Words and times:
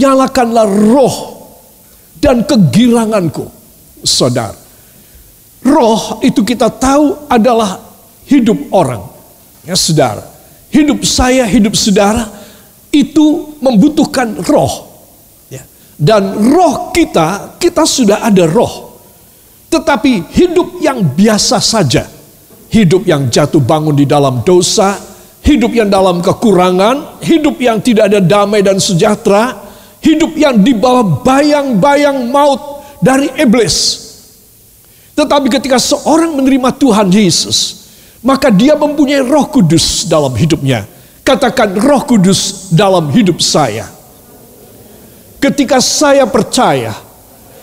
nyalakanlah, 0.00 0.64
roh 0.64 1.16
dan 2.16 2.48
kegiranganku, 2.48 3.44
saudara. 4.00 4.56
Roh 5.60 6.24
itu 6.24 6.40
kita 6.40 6.72
tahu 6.72 7.28
adalah 7.28 7.76
hidup 8.24 8.72
orang. 8.72 9.04
Ya 9.60 9.76
saudara, 9.76 10.24
hidup 10.72 11.04
saya, 11.04 11.44
hidup 11.44 11.76
saudara 11.76 12.32
itu 12.88 13.54
membutuhkan 13.60 14.40
roh. 14.48 14.88
Ya. 15.52 15.60
Dan 16.00 16.48
roh 16.48 16.96
kita, 16.96 17.60
kita 17.60 17.84
sudah 17.84 18.24
ada 18.24 18.48
roh. 18.48 18.96
Tetapi 19.70 20.32
hidup 20.32 20.80
yang 20.80 21.04
biasa 21.04 21.60
saja. 21.60 22.08
Hidup 22.70 23.02
yang 23.02 23.26
jatuh 23.28 23.58
bangun 23.58 23.98
di 23.98 24.06
dalam 24.06 24.46
dosa, 24.46 24.94
hidup 25.42 25.74
yang 25.74 25.90
dalam 25.90 26.22
kekurangan, 26.22 27.18
hidup 27.18 27.58
yang 27.58 27.82
tidak 27.82 28.08
ada 28.14 28.22
damai 28.22 28.62
dan 28.62 28.78
sejahtera, 28.78 29.58
hidup 30.00 30.32
yang 30.36 30.60
dibawa 30.60 31.04
bayang-bayang 31.24 32.28
maut 32.28 32.84
dari 33.00 33.28
iblis. 33.36 34.08
Tetapi 35.16 35.52
ketika 35.52 35.76
seorang 35.76 36.32
menerima 36.36 36.72
Tuhan 36.80 37.12
Yesus, 37.12 37.88
maka 38.24 38.48
dia 38.52 38.76
mempunyai 38.76 39.24
roh 39.24 39.48
kudus 39.48 40.08
dalam 40.08 40.32
hidupnya. 40.32 40.88
Katakan 41.20 41.76
roh 41.76 42.02
kudus 42.04 42.72
dalam 42.72 43.12
hidup 43.12 43.40
saya. 43.40 43.88
Ketika 45.40 45.80
saya 45.80 46.24
percaya 46.28 46.92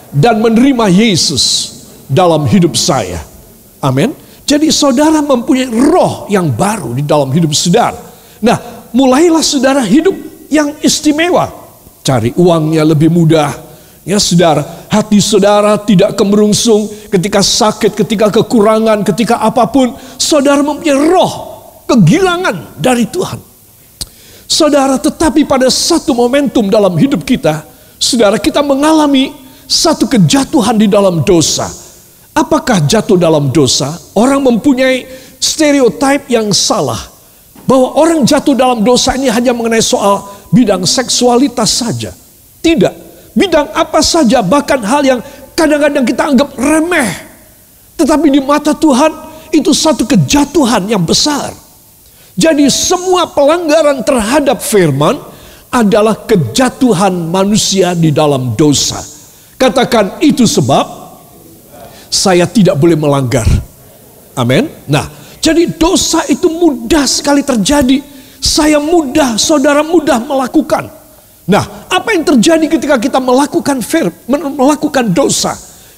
dan 0.09 0.41
menerima 0.41 0.85
Yesus 0.89 1.73
dalam 2.09 2.45
hidup 2.49 2.73
saya. 2.73 3.21
Amin. 3.83 4.15
Jadi 4.47 4.71
saudara 4.71 5.19
mempunyai 5.19 5.67
roh 5.67 6.25
yang 6.31 6.47
baru 6.47 6.95
di 6.95 7.03
dalam 7.03 7.27
hidup 7.35 7.51
saudara. 7.51 7.99
Nah, 8.39 8.87
mulailah 8.95 9.43
saudara 9.43 9.83
hidup 9.83 10.15
yang 10.47 10.71
istimewa. 10.79 11.66
Cari 12.07 12.31
uangnya 12.39 12.87
lebih 12.87 13.11
mudah, 13.11 13.67
Ya 14.07 14.23
saudara, 14.23 14.63
hati 14.87 15.19
saudara 15.19 15.75
tidak 15.83 16.15
kemerungsung 16.15 16.87
ketika 17.11 17.43
sakit, 17.43 17.91
ketika 17.91 18.31
kekurangan, 18.31 19.03
ketika 19.03 19.43
apa 19.43 19.67
pun. 19.67 19.91
Saudara 20.15 20.63
mempunyai 20.63 20.95
roh 20.95 21.33
kegilangan 21.91 22.79
dari 22.79 23.03
Tuhan. 23.03 23.35
Saudara, 24.47 24.95
tetapi 24.95 25.43
pada 25.43 25.67
satu 25.67 26.15
momentum 26.15 26.71
dalam 26.71 26.95
hidup 26.95 27.27
kita, 27.27 27.67
saudara 27.99 28.39
kita 28.39 28.63
mengalami 28.63 29.35
satu 29.67 30.07
kejatuhan 30.07 30.79
di 30.79 30.87
dalam 30.87 31.27
dosa. 31.27 31.67
Apakah 32.31 32.87
jatuh 32.87 33.19
dalam 33.19 33.51
dosa? 33.51 33.91
Orang 34.15 34.47
mempunyai 34.47 35.03
stereotip 35.35 36.31
yang 36.31 36.55
salah. 36.55 37.11
Bahwa 37.67 37.99
orang 37.99 38.23
jatuh 38.23 38.55
dalam 38.55 38.87
dosa 38.87 39.19
ini 39.19 39.27
hanya 39.27 39.51
mengenai 39.51 39.83
soal 39.83 40.36
bidang 40.51 40.83
seksualitas 40.87 41.69
saja. 41.69 42.11
Tidak 42.61 42.93
bidang 43.37 43.69
apa 43.77 44.01
saja, 44.01 44.41
bahkan 44.41 44.81
hal 44.81 45.05
yang 45.05 45.19
kadang-kadang 45.53 46.03
kita 46.03 46.23
anggap 46.25 46.49
remeh. 46.57 47.11
Tetapi 47.97 48.27
di 48.33 48.41
mata 48.41 48.73
Tuhan 48.73 49.13
itu 49.53 49.73
satu 49.73 50.05
kejatuhan 50.05 50.89
yang 50.89 51.05
besar. 51.05 51.53
Jadi 52.37 52.69
semua 52.69 53.25
pelanggaran 53.29 54.05
terhadap 54.05 54.61
firman 54.61 55.17
adalah 55.73 56.13
kejatuhan 56.25 57.13
manusia 57.29 57.97
di 57.97 58.13
dalam 58.13 58.53
dosa. 58.53 59.01
Katakan 59.57 60.21
itu 60.21 60.45
sebab 60.45 60.85
saya 62.13 62.45
tidak 62.45 62.77
boleh 62.77 62.93
melanggar. 62.93 63.45
Amin. 64.37 64.69
Nah, 64.85 65.09
jadi 65.41 65.65
dosa 65.73 66.21
itu 66.29 66.45
mudah 66.45 67.09
sekali 67.09 67.41
terjadi. 67.41 68.16
Saya 68.37 68.77
mudah, 68.77 69.35
saudara 69.35 69.81
mudah 69.81 70.21
melakukan. 70.21 70.89
Nah, 71.47 71.87
apa 71.87 72.11
yang 72.11 72.27
terjadi 72.27 72.65
ketika 72.67 72.99
kita 72.99 73.23
melakukan 73.23 73.79
fir, 73.79 74.11
melakukan 74.27 75.15
dosa? 75.15 75.55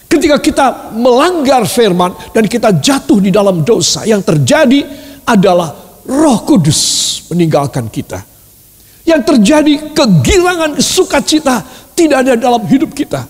Ketika 0.09 0.41
kita 0.41 0.65
melanggar 0.93 1.65
firman 1.69 2.13
dan 2.33 2.45
kita 2.49 2.73
jatuh 2.73 3.21
di 3.21 3.29
dalam 3.29 3.61
dosa, 3.61 4.05
yang 4.05 4.21
terjadi 4.25 4.85
adalah 5.25 5.73
Roh 6.09 6.39
Kudus 6.45 6.81
meninggalkan 7.29 7.85
kita. 7.89 8.25
Yang 9.05 9.21
terjadi 9.25 9.93
kegilangan 9.93 10.81
sukacita 10.81 11.61
tidak 11.93 12.25
ada 12.25 12.33
dalam 12.37 12.65
hidup 12.65 12.93
kita. 12.93 13.25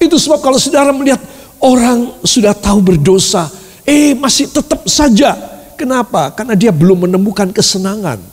Itu 0.00 0.16
sebab 0.16 0.40
kalau 0.40 0.56
saudara 0.56 0.92
melihat 0.92 1.20
orang 1.60 2.24
sudah 2.24 2.56
tahu 2.56 2.80
berdosa, 2.80 3.52
eh 3.84 4.16
masih 4.16 4.48
tetap 4.48 4.88
saja. 4.88 5.36
Kenapa? 5.76 6.32
Karena 6.32 6.56
dia 6.56 6.72
belum 6.72 7.08
menemukan 7.08 7.52
kesenangan. 7.52 8.31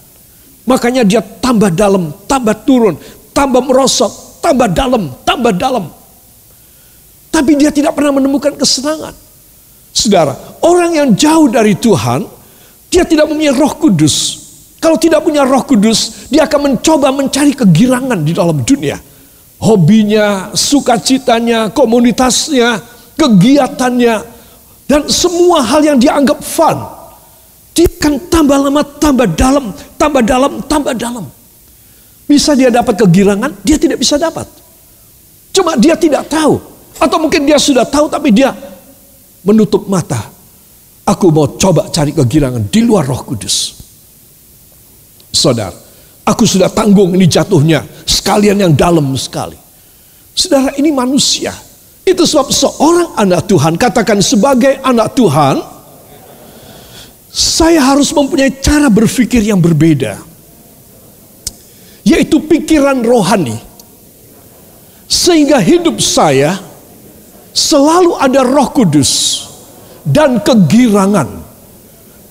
Makanya 0.70 1.02
dia 1.02 1.26
tambah 1.26 1.74
dalam, 1.74 2.14
tambah 2.30 2.54
turun, 2.62 2.94
tambah 3.34 3.58
merosot, 3.58 4.38
tambah 4.38 4.70
dalam, 4.70 5.10
tambah 5.26 5.50
dalam. 5.58 5.90
Tapi 7.34 7.58
dia 7.58 7.74
tidak 7.74 7.98
pernah 7.98 8.14
menemukan 8.14 8.54
kesenangan. 8.54 9.18
Saudara, 9.90 10.38
orang 10.62 10.94
yang 10.94 11.10
jauh 11.18 11.50
dari 11.50 11.74
Tuhan, 11.74 12.30
dia 12.94 13.02
tidak 13.02 13.26
mempunyai 13.26 13.50
roh 13.58 13.74
kudus. 13.82 14.46
Kalau 14.78 15.02
tidak 15.02 15.26
punya 15.26 15.42
roh 15.42 15.66
kudus, 15.66 16.30
dia 16.30 16.46
akan 16.46 16.78
mencoba 16.78 17.10
mencari 17.10 17.58
kegirangan 17.58 18.22
di 18.22 18.38
dalam 18.38 18.62
dunia. 18.62 19.02
Hobinya, 19.58 20.54
sukacitanya, 20.54 21.74
komunitasnya, 21.74 22.78
kegiatannya, 23.18 24.16
dan 24.86 25.02
semua 25.10 25.66
hal 25.66 25.82
yang 25.82 25.98
dia 25.98 26.16
anggap 26.16 26.40
fun. 26.46 26.99
Dia 27.80 27.88
akan 27.88 28.28
tambah 28.28 28.60
lama, 28.60 28.84
tambah 29.00 29.28
dalam, 29.40 29.72
tambah 29.96 30.20
dalam, 30.20 30.60
tambah 30.68 30.92
dalam. 31.00 31.26
Bisa 32.28 32.52
dia 32.52 32.68
dapat 32.68 33.00
kegirangan, 33.00 33.56
dia 33.64 33.80
tidak 33.80 34.04
bisa 34.04 34.20
dapat. 34.20 34.44
Cuma 35.56 35.80
dia 35.80 35.96
tidak 35.96 36.28
tahu. 36.28 36.60
Atau 37.00 37.24
mungkin 37.24 37.48
dia 37.48 37.56
sudah 37.56 37.88
tahu 37.88 38.12
tapi 38.12 38.36
dia 38.36 38.52
menutup 39.48 39.88
mata. 39.88 40.28
Aku 41.08 41.32
mau 41.32 41.56
coba 41.56 41.88
cari 41.88 42.12
kegirangan 42.12 42.68
di 42.68 42.84
luar 42.84 43.08
roh 43.08 43.24
kudus. 43.24 43.80
Saudara, 45.32 45.72
aku 46.28 46.44
sudah 46.44 46.68
tanggung 46.68 47.16
ini 47.16 47.32
jatuhnya. 47.32 47.88
Sekalian 48.04 48.60
yang 48.60 48.74
dalam 48.76 49.08
sekali. 49.16 49.56
Saudara, 50.36 50.76
ini 50.76 50.92
manusia. 50.92 51.56
Itu 52.04 52.28
sebab 52.28 52.52
seorang 52.52 53.16
anak 53.16 53.48
Tuhan, 53.48 53.80
katakan 53.80 54.20
sebagai 54.20 54.84
anak 54.84 55.16
Tuhan, 55.16 55.79
saya 57.40 57.80
harus 57.80 58.12
mempunyai 58.12 58.52
cara 58.60 58.92
berpikir 58.92 59.40
yang 59.40 59.64
berbeda 59.64 60.20
yaitu 62.04 62.42
pikiran 62.44 63.00
rohani. 63.06 63.56
Sehingga 65.10 65.58
hidup 65.58 65.98
saya 66.04 66.58
selalu 67.56 68.18
ada 68.20 68.46
roh 68.46 68.70
kudus 68.70 69.46
dan 70.06 70.38
kegirangan. 70.42 71.42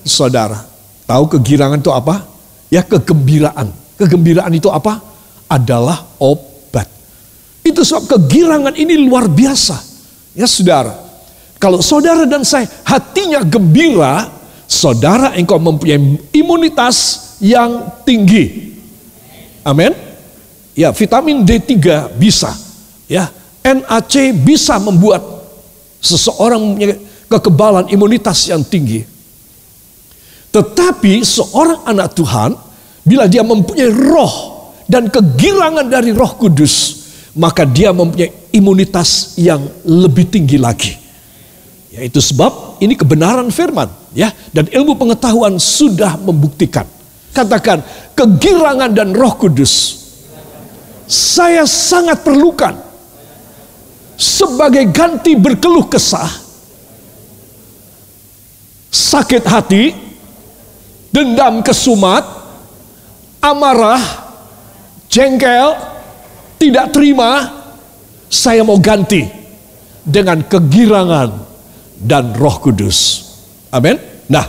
Saudara, 0.03 0.63
tahu 1.03 1.27
kegirangan 1.39 1.79
itu 1.79 1.91
apa? 1.91 2.23
Ya 2.71 2.85
kegembiraan. 2.85 3.71
Kegembiraan 3.99 4.53
itu 4.55 4.71
apa? 4.71 5.03
Adalah 5.51 6.07
obat. 6.21 6.87
Itu 7.65 7.83
sebab 7.83 8.15
kegirangan 8.15 8.77
ini 8.79 8.95
luar 8.95 9.27
biasa. 9.27 9.75
Ya 10.37 10.47
saudara, 10.47 10.95
kalau 11.59 11.83
saudara 11.83 12.23
dan 12.23 12.47
saya 12.47 12.63
hatinya 12.87 13.43
gembira, 13.43 14.38
saudara 14.69 15.33
engkau 15.33 15.57
mempunyai 15.57 15.97
imunitas 16.29 16.97
yang 17.41 17.89
tinggi. 18.05 18.77
Amin. 19.65 19.91
Ya, 20.77 20.93
vitamin 20.93 21.41
D3 21.41 21.73
bisa. 22.13 22.53
Ya, 23.09 23.33
NAC 23.65 24.31
bisa 24.45 24.77
membuat 24.77 25.25
seseorang 25.99 26.61
mempunyai 26.61 26.95
kekebalan 27.25 27.89
imunitas 27.89 28.45
yang 28.47 28.61
tinggi. 28.61 29.03
Tetapi 30.53 31.25
seorang 31.25 31.89
anak 31.89 32.13
Tuhan 32.13 32.53
bila 33.01 33.25
dia 33.25 33.41
mempunyai 33.41 33.89
roh 33.89 34.33
dan 34.89 35.05
kegirangan 35.09 35.85
dari 35.85 36.09
Roh 36.09 36.33
Kudus, 36.33 37.05
maka 37.37 37.61
dia 37.61 37.93
mempunyai 37.93 38.49
imunitas 38.49 39.37
yang 39.37 39.61
lebih 39.85 40.25
tinggi 40.25 40.57
lagi. 40.57 40.97
Yaitu 41.89 42.21
sebab 42.21 42.77
ini 42.81 42.93
kebenaran 42.93 43.49
firman, 43.49 43.89
ya, 44.13 44.29
dan 44.53 44.69
ilmu 44.69 44.93
pengetahuan 44.93 45.57
sudah 45.57 46.21
membuktikan 46.21 46.85
Katakan 47.29 47.85
kegirangan 48.17 48.89
dan 48.89 49.13
roh 49.13 49.33
kudus. 49.37 50.01
Saya 51.09 51.65
sangat 51.65 52.25
perlukan. 52.25 52.73
Sebagai 54.19 54.89
ganti 54.91 55.37
berkeluh 55.37 55.87
kesah. 55.87 56.29
Sakit 58.89 59.43
hati. 59.45 59.93
Dendam 61.13 61.61
kesumat. 61.63 62.25
Amarah. 63.41 64.01
Jengkel. 65.09 65.77
Tidak 66.59 66.91
terima. 66.93 67.61
Saya 68.29 68.61
mau 68.65 68.77
ganti. 68.81 69.25
Dengan 70.03 70.41
kegirangan 70.43 71.48
dan 71.99 72.31
roh 72.35 72.57
kudus. 72.63 73.29
Amin. 73.69 73.99
Nah, 74.31 74.47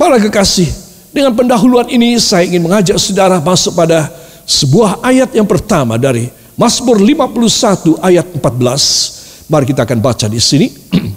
para 0.00 0.16
kekasih, 0.16 0.66
dengan 1.12 1.36
pendahuluan 1.36 1.88
ini 1.92 2.16
saya 2.16 2.44
ingin 2.48 2.64
mengajak 2.64 2.96
saudara 2.96 3.40
masuk 3.40 3.76
pada 3.76 4.08
sebuah 4.48 5.04
ayat 5.04 5.32
yang 5.36 5.48
pertama 5.48 6.00
dari 6.00 6.28
Mazmur 6.56 6.96
51 7.00 8.00
ayat 8.00 8.26
14. 8.36 9.48
Mari 9.52 9.64
kita 9.68 9.84
akan 9.84 9.98
baca 10.00 10.26
di 10.26 10.40
sini. 10.40 10.68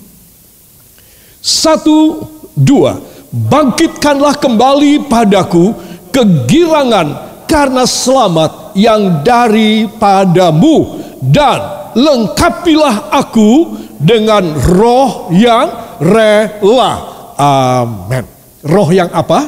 Satu, 1.64 2.24
dua. 2.54 3.00
Bangkitkanlah 3.30 4.42
kembali 4.42 5.06
padaku 5.06 5.72
kegirangan 6.10 7.08
karena 7.46 7.86
selamat 7.86 8.74
yang 8.74 9.22
daripadamu 9.22 10.98
dan 11.22 11.79
lengkapilah 11.96 13.14
aku 13.14 13.78
dengan 14.00 14.56
roh 14.58 15.34
yang 15.36 15.98
rela. 16.00 16.94
Amin. 17.40 18.26
Roh 18.64 18.90
yang 18.92 19.12
apa? 19.12 19.48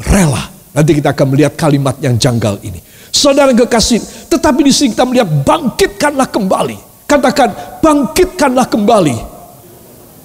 Rela. 0.00 0.50
Nanti 0.70 0.94
kita 0.94 1.10
akan 1.10 1.26
melihat 1.34 1.58
kalimat 1.58 1.98
yang 1.98 2.14
janggal 2.14 2.62
ini. 2.62 2.78
Saudara 3.10 3.50
kekasih, 3.50 4.30
tetapi 4.30 4.62
di 4.62 4.72
sini 4.72 4.94
kita 4.94 5.02
melihat 5.02 5.28
bangkitkanlah 5.42 6.30
kembali. 6.30 6.78
Katakan 7.10 7.82
bangkitkanlah 7.82 8.70
kembali. 8.70 9.16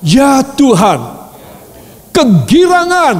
Ya 0.06 0.46
Tuhan, 0.46 1.02
kegirangan 2.14 3.18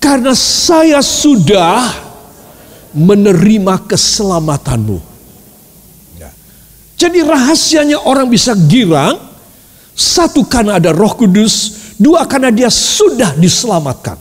karena 0.00 0.32
saya 0.32 1.04
sudah 1.04 1.84
menerima 2.96 3.84
keselamatanmu. 3.84 5.13
Jadi 6.94 7.18
rahasianya 7.26 8.06
orang 8.06 8.30
bisa 8.30 8.54
girang, 8.54 9.18
satu 9.94 10.46
karena 10.46 10.78
ada 10.78 10.94
roh 10.94 11.14
kudus, 11.14 11.94
dua 11.98 12.26
karena 12.26 12.54
dia 12.54 12.70
sudah 12.70 13.34
diselamatkan. 13.34 14.18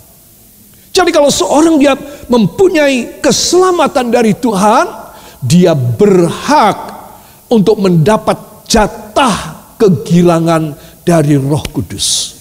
Jadi 0.93 1.09
kalau 1.09 1.33
seorang 1.33 1.81
dia 1.81 1.97
mempunyai 2.29 3.17
keselamatan 3.17 4.13
dari 4.13 4.37
Tuhan, 4.37 4.85
dia 5.41 5.73
berhak 5.73 6.77
untuk 7.49 7.81
mendapat 7.81 8.69
jatah 8.69 9.73
kegilangan 9.81 10.77
dari 11.01 11.35
Roh 11.35 11.65
Kudus. 11.73 12.37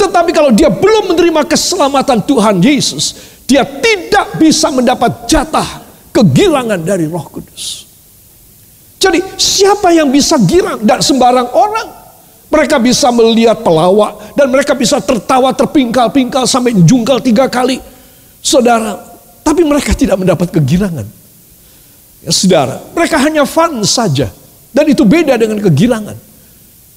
Tetapi 0.00 0.32
kalau 0.32 0.48
dia 0.56 0.72
belum 0.72 1.12
menerima 1.12 1.44
keselamatan 1.44 2.24
Tuhan 2.24 2.64
Yesus, 2.64 3.36
dia 3.44 3.60
tidak 3.62 4.40
bisa 4.40 4.72
mendapat 4.72 5.28
jatah 5.28 5.84
kegilangan 6.16 6.80
dari 6.80 7.04
Roh 7.04 7.28
Kudus. 7.28 7.89
Jadi 9.00 9.24
siapa 9.40 9.96
yang 9.96 10.12
bisa 10.12 10.36
girang? 10.36 10.84
Dan 10.84 11.00
sembarang 11.00 11.48
orang. 11.56 11.88
Mereka 12.50 12.82
bisa 12.82 13.08
melihat 13.14 13.62
pelawak 13.62 14.34
dan 14.34 14.50
mereka 14.50 14.74
bisa 14.74 14.98
tertawa 14.98 15.54
terpingkal-pingkal 15.54 16.50
sampai 16.50 16.74
jungkal 16.82 17.22
tiga 17.22 17.46
kali. 17.46 17.78
Saudara, 18.42 18.98
tapi 19.46 19.62
mereka 19.62 19.94
tidak 19.94 20.18
mendapat 20.18 20.50
kegirangan. 20.50 21.06
Ya 22.26 22.32
saudara, 22.34 22.82
mereka 22.92 23.16
hanya 23.22 23.46
fun 23.46 23.80
saja. 23.86 24.28
Dan 24.74 24.84
itu 24.90 25.06
beda 25.06 25.38
dengan 25.38 25.62
kegirangan. 25.62 26.18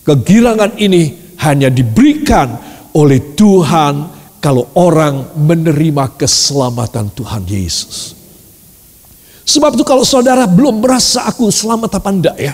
Kegirangan 0.04 0.74
ini 0.82 1.38
hanya 1.40 1.70
diberikan 1.70 2.58
oleh 2.98 3.34
Tuhan 3.38 4.10
kalau 4.42 4.74
orang 4.76 5.38
menerima 5.38 6.18
keselamatan 6.20 7.14
Tuhan 7.14 7.46
Yesus. 7.46 8.23
Sebab 9.44 9.76
itu 9.76 9.84
kalau 9.84 10.08
saudara 10.08 10.48
belum 10.48 10.80
merasa 10.80 11.28
aku 11.28 11.52
selamat 11.52 12.00
apa 12.00 12.10
enggak 12.10 12.38
ya. 12.40 12.54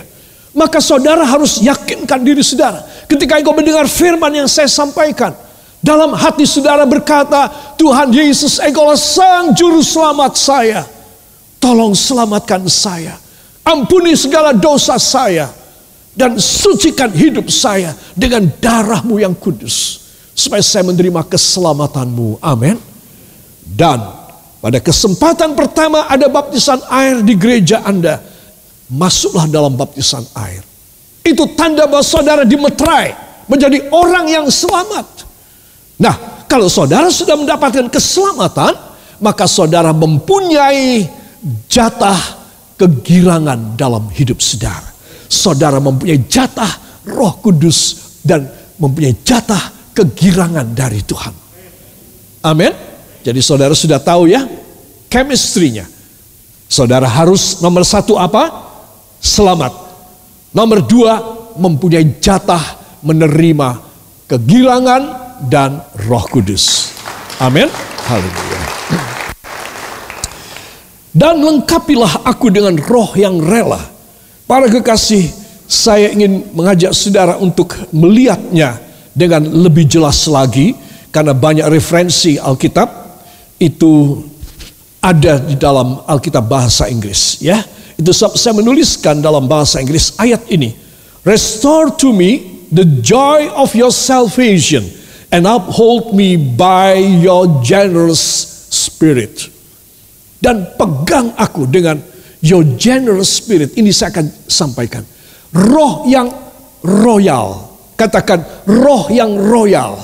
Maka 0.50 0.82
saudara 0.82 1.22
harus 1.22 1.62
yakinkan 1.62 2.26
diri 2.26 2.42
saudara. 2.42 2.82
Ketika 3.06 3.38
engkau 3.38 3.54
mendengar 3.54 3.86
firman 3.86 4.34
yang 4.34 4.50
saya 4.50 4.66
sampaikan. 4.66 5.30
Dalam 5.80 6.12
hati 6.12 6.44
saudara 6.44 6.84
berkata, 6.84 7.48
Tuhan 7.80 8.12
Yesus 8.12 8.60
engkaulah 8.60 8.98
sang 8.98 9.54
juru 9.56 9.80
selamat 9.80 10.32
saya. 10.36 10.82
Tolong 11.62 11.94
selamatkan 11.94 12.66
saya. 12.66 13.16
Ampuni 13.64 14.12
segala 14.18 14.50
dosa 14.50 14.98
saya. 14.98 15.48
Dan 16.10 16.36
sucikan 16.36 17.14
hidup 17.14 17.48
saya 17.48 17.94
dengan 18.18 18.50
darahmu 18.50 19.22
yang 19.22 19.32
kudus. 19.32 20.02
Supaya 20.34 20.60
saya 20.60 20.84
menerima 20.84 21.22
keselamatanmu. 21.30 22.42
Amin. 22.42 22.76
Dan 23.62 24.19
pada 24.60 24.76
kesempatan 24.76 25.56
pertama 25.56 26.04
ada 26.04 26.28
baptisan 26.28 26.84
air 26.92 27.24
di 27.24 27.32
gereja 27.32 27.80
Anda 27.80 28.20
masuklah 28.92 29.48
dalam 29.48 29.72
baptisan 29.72 30.28
air. 30.36 30.60
Itu 31.24 31.56
tanda 31.56 31.88
bahwa 31.88 32.04
saudara 32.04 32.44
dimeterai 32.44 33.16
menjadi 33.48 33.88
orang 33.88 34.28
yang 34.28 34.46
selamat. 34.52 35.24
Nah, 36.00 36.44
kalau 36.44 36.68
saudara 36.68 37.08
sudah 37.08 37.40
mendapatkan 37.40 37.88
keselamatan, 37.88 38.76
maka 39.20 39.48
saudara 39.48 39.96
mempunyai 39.96 41.08
jatah 41.68 42.18
kegirangan 42.76 43.80
dalam 43.80 44.12
hidup 44.12 44.40
saudara. 44.44 44.92
Saudara 45.30 45.80
mempunyai 45.80 46.26
jatah 46.28 47.04
Roh 47.08 47.38
Kudus 47.40 47.96
dan 48.20 48.44
mempunyai 48.76 49.16
jatah 49.24 49.92
kegirangan 49.96 50.72
dari 50.72 51.00
Tuhan. 51.04 51.34
Amin. 52.44 52.89
Jadi 53.20 53.40
saudara 53.44 53.76
sudah 53.76 54.00
tahu 54.00 54.30
ya 54.30 54.46
chemistry-nya. 55.10 55.84
Saudara 56.70 57.10
harus 57.10 57.58
nomor 57.60 57.82
satu 57.82 58.14
apa? 58.14 58.70
selamat. 59.20 59.72
Nomor 60.50 60.82
dua, 60.82 61.14
mempunyai 61.54 62.18
jatah 62.18 62.80
menerima 63.04 63.78
kegilangan 64.26 65.02
dan 65.46 65.84
roh 66.08 66.24
kudus. 66.26 66.90
Amin. 67.38 67.68
Haleluya. 68.08 68.60
Dan 71.10 71.42
lengkapilah 71.42 72.26
aku 72.26 72.50
dengan 72.50 72.74
roh 72.80 73.14
yang 73.14 73.38
rela. 73.38 73.78
Para 74.46 74.66
kekasih, 74.66 75.30
saya 75.70 76.10
ingin 76.10 76.50
mengajak 76.50 76.90
saudara 76.90 77.38
untuk 77.38 77.78
melihatnya 77.94 78.78
dengan 79.14 79.46
lebih 79.46 79.86
jelas 79.86 80.26
lagi. 80.26 80.74
Karena 81.10 81.34
banyak 81.34 81.66
referensi 81.66 82.38
Alkitab 82.38 82.99
itu 83.60 84.24
ada 85.04 85.36
di 85.36 85.54
dalam 85.54 86.00
Alkitab 86.08 86.48
bahasa 86.48 86.88
Inggris. 86.88 87.38
ya 87.44 87.60
itu 88.00 88.16
saya 88.16 88.56
menuliskan 88.56 89.20
dalam 89.20 89.44
bahasa 89.44 89.76
Inggris 89.76 90.16
ayat 90.16 90.48
ini. 90.48 90.72
Restore 91.20 91.92
to 92.00 92.16
me 92.16 92.64
the 92.72 92.88
joy 93.04 93.52
of 93.52 93.76
your 93.76 93.92
salvation 93.92 94.88
and 95.28 95.44
uphold 95.44 96.16
me 96.16 96.40
by 96.40 96.96
your 96.96 97.60
generous 97.60 98.24
spirit. 98.72 99.52
Dan 100.40 100.64
pegang 100.80 101.36
aku 101.36 101.68
dengan 101.68 102.00
your 102.40 102.64
generous 102.80 103.36
spirit. 103.36 103.76
Ini 103.76 103.92
saya 103.92 104.16
akan 104.16 104.26
sampaikan. 104.48 105.04
Roh 105.52 106.08
yang 106.08 106.32
royal. 106.80 107.68
Katakan 108.00 108.64
roh 108.64 109.12
yang 109.12 109.36
royal. 109.36 110.00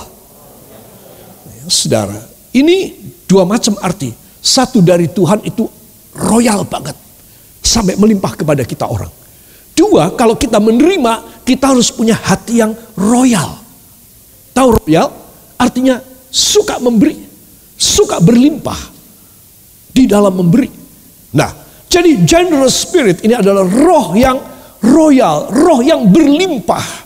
Saudara, 1.64 2.20
ini 2.52 3.05
dua 3.26 3.44
macam 3.44 3.74
arti. 3.82 4.14
Satu 4.40 4.78
dari 4.78 5.10
Tuhan 5.10 5.42
itu 5.42 5.66
royal 6.14 6.62
banget 6.62 6.94
sampai 7.58 7.98
melimpah 7.98 8.38
kepada 8.38 8.62
kita 8.62 8.86
orang. 8.86 9.10
Dua, 9.76 10.14
kalau 10.16 10.38
kita 10.38 10.56
menerima, 10.56 11.44
kita 11.44 11.74
harus 11.76 11.92
punya 11.92 12.16
hati 12.16 12.64
yang 12.64 12.72
royal. 12.96 13.60
Tahu 14.56 14.68
royal? 14.80 15.12
Artinya 15.60 16.00
suka 16.32 16.80
memberi, 16.80 17.20
suka 17.76 18.16
berlimpah 18.22 18.80
di 19.92 20.08
dalam 20.08 20.32
memberi. 20.32 20.72
Nah, 21.36 21.52
jadi 21.92 22.24
generous 22.24 22.88
spirit 22.88 23.20
ini 23.20 23.36
adalah 23.36 23.68
roh 23.68 24.16
yang 24.16 24.40
royal, 24.80 25.52
roh 25.52 25.80
yang 25.84 26.08
berlimpah. 26.08 27.04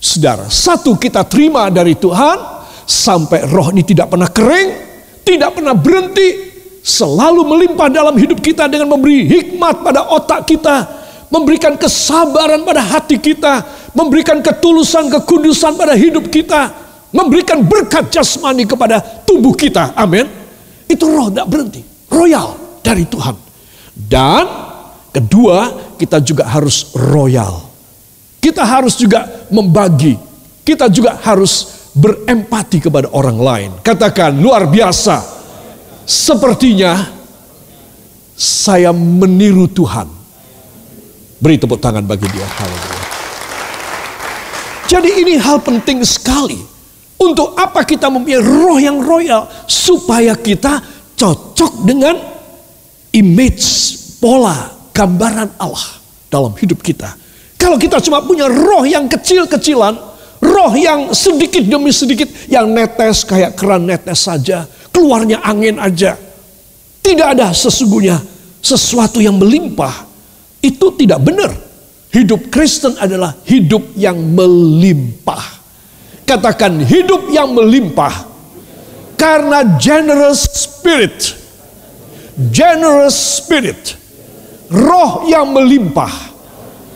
Saudara, 0.00 0.48
satu 0.48 0.96
kita 0.96 1.24
terima 1.28 1.68
dari 1.72 1.96
Tuhan 1.96 2.36
sampai 2.84 3.44
roh 3.48 3.72
ini 3.72 3.84
tidak 3.84 4.12
pernah 4.12 4.28
kering, 4.28 4.89
tidak 5.24 5.58
pernah 5.58 5.76
berhenti, 5.76 6.50
selalu 6.80 7.44
melimpah 7.44 7.88
dalam 7.92 8.16
hidup 8.16 8.40
kita 8.40 8.66
dengan 8.66 8.88
memberi 8.90 9.28
hikmat 9.28 9.84
pada 9.84 10.08
otak 10.10 10.48
kita, 10.48 10.88
memberikan 11.28 11.76
kesabaran 11.76 12.64
pada 12.64 12.82
hati 12.82 13.20
kita, 13.20 13.62
memberikan 13.94 14.40
ketulusan, 14.40 15.12
kekudusan 15.12 15.76
pada 15.76 15.94
hidup 15.94 16.26
kita, 16.32 16.72
memberikan 17.14 17.62
berkat 17.62 18.10
jasmani 18.10 18.66
kepada 18.66 19.00
tubuh 19.26 19.54
kita. 19.54 19.94
Amin. 19.94 20.26
Itu 20.90 21.06
roh 21.06 21.30
tidak 21.30 21.46
berhenti, 21.46 21.80
royal 22.10 22.58
dari 22.82 23.06
Tuhan. 23.06 23.36
Dan 23.94 24.44
kedua, 25.14 25.94
kita 26.00 26.18
juga 26.18 26.48
harus 26.50 26.90
royal. 26.96 27.70
Kita 28.40 28.64
harus 28.64 28.96
juga 28.96 29.28
membagi. 29.52 30.16
Kita 30.64 30.88
juga 30.88 31.20
harus 31.20 31.79
berempati 31.94 32.78
kepada 32.78 33.10
orang 33.10 33.38
lain. 33.38 33.70
Katakan 33.82 34.36
luar 34.38 34.70
biasa 34.70 35.40
Sepertinya 36.10 37.06
saya 38.34 38.90
meniru 38.90 39.70
Tuhan. 39.70 40.10
Beri 41.38 41.54
tepuk 41.54 41.78
tangan 41.78 42.02
bagi 42.02 42.26
dia. 42.34 42.42
Haleluya. 42.42 43.04
Jadi 44.90 45.10
ini 45.22 45.38
hal 45.38 45.62
penting 45.62 46.02
sekali. 46.02 46.58
Untuk 47.20 47.54
apa 47.54 47.86
kita 47.86 48.10
mempunyai 48.10 48.42
roh 48.42 48.74
yang 48.82 48.98
royal? 48.98 49.46
Supaya 49.70 50.34
kita 50.34 50.82
cocok 51.14 51.86
dengan 51.86 52.18
image, 53.14 53.62
pola, 54.18 54.66
gambaran 54.90 55.62
Allah 55.62 56.02
dalam 56.26 56.50
hidup 56.58 56.82
kita. 56.82 57.14
Kalau 57.54 57.78
kita 57.78 58.02
cuma 58.02 58.18
punya 58.26 58.50
roh 58.50 58.82
yang 58.82 59.06
kecil-kecilan, 59.06 60.09
roh 60.50 60.74
yang 60.74 61.14
sedikit 61.14 61.62
demi 61.62 61.94
sedikit, 61.94 62.26
yang 62.50 62.66
netes 62.66 63.22
kayak 63.22 63.54
keran 63.54 63.86
netes 63.86 64.26
saja, 64.26 64.66
keluarnya 64.90 65.38
angin 65.46 65.78
aja. 65.78 66.18
Tidak 67.00 67.26
ada 67.38 67.54
sesungguhnya 67.54 68.18
sesuatu 68.58 69.22
yang 69.22 69.38
melimpah. 69.38 70.10
Itu 70.60 70.92
tidak 70.98 71.22
benar. 71.24 71.48
Hidup 72.10 72.50
Kristen 72.52 72.98
adalah 72.98 73.32
hidup 73.46 73.96
yang 73.96 74.18
melimpah. 74.18 75.62
Katakan 76.28 76.82
hidup 76.84 77.32
yang 77.32 77.54
melimpah. 77.56 78.28
Karena 79.16 79.78
generous 79.80 80.44
spirit. 80.44 81.38
Generous 82.52 83.40
spirit. 83.40 83.96
Roh 84.68 85.24
yang 85.26 85.50
melimpah 85.50 86.30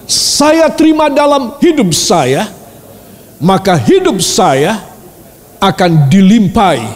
saya 0.09 0.69
terima 0.69 1.09
dalam 1.09 1.57
hidup 1.61 1.89
saya, 1.97 2.49
maka 3.45 3.77
hidup 3.77 4.25
saya 4.25 4.81
akan 5.61 6.09
dilimpahi 6.09 6.89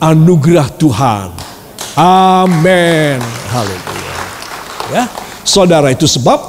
anugerah 0.00 0.72
Tuhan. 0.80 1.28
Amin. 2.00 3.20
Haleluya. 3.52 4.16
Ya, 4.88 5.04
saudara 5.44 5.92
itu 5.92 6.08
sebab 6.08 6.40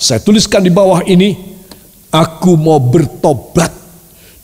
saya 0.00 0.16
tuliskan 0.24 0.64
di 0.64 0.72
bawah 0.72 1.04
ini, 1.04 1.60
aku 2.08 2.56
mau 2.56 2.80
bertobat 2.80 3.68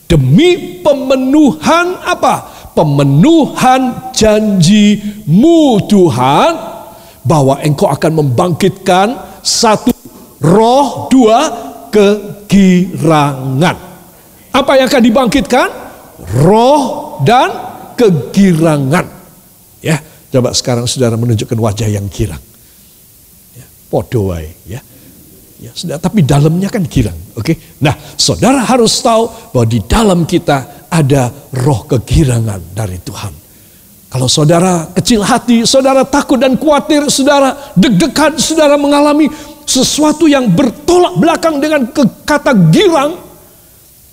demi 0.05 0.85
pemenuhan 0.85 1.97
apa? 2.05 2.53
Pemenuhan 2.77 4.13
janjimu 4.13 5.81
Tuhan 5.89 6.53
bahwa 7.25 7.57
engkau 7.65 7.89
akan 7.89 8.13
membangkitkan 8.21 9.17
satu 9.41 9.97
roh, 10.45 11.09
dua 11.09 11.41
kegirangan. 11.89 13.96
Apa 14.57 14.81
yang 14.81 14.89
akan 14.89 15.03
dibangkitkan? 15.05 15.69
Roh 16.41 17.21
dan 17.21 17.53
kegirangan. 17.93 19.05
Ya, 19.85 20.01
coba 20.33 20.57
sekarang 20.57 20.89
saudara 20.89 21.21
menunjukkan 21.21 21.61
wajah 21.61 21.89
yang 21.93 22.09
girang. 22.09 22.41
Ya, 23.53 23.67
podoai, 23.93 24.49
ya. 24.65 24.81
Ya, 25.61 25.73
saudara, 25.77 26.01
tapi 26.01 26.25
dalamnya 26.25 26.73
kan 26.73 26.85
girang, 26.89 27.17
oke? 27.37 27.45
Okay? 27.45 27.57
Nah, 27.85 27.97
saudara 28.17 28.65
harus 28.65 28.97
tahu 29.01 29.53
bahwa 29.53 29.67
di 29.69 29.81
dalam 29.85 30.25
kita 30.25 30.89
ada 30.89 31.29
roh 31.53 31.85
kegirangan 31.85 32.77
dari 32.77 33.01
Tuhan. 33.01 33.33
Kalau 34.07 34.29
saudara 34.31 34.89
kecil 34.97 35.21
hati, 35.21 35.69
saudara 35.69 36.05
takut 36.09 36.41
dan 36.41 36.57
khawatir, 36.57 37.09
saudara 37.13 37.73
deg-degan, 37.77 38.41
saudara 38.41 38.81
mengalami 38.81 39.29
sesuatu 39.67 40.31
yang 40.31 40.49
bertolak 40.49 41.21
belakang 41.21 41.61
dengan 41.61 41.89
kata 42.25 42.53
girang, 42.73 43.26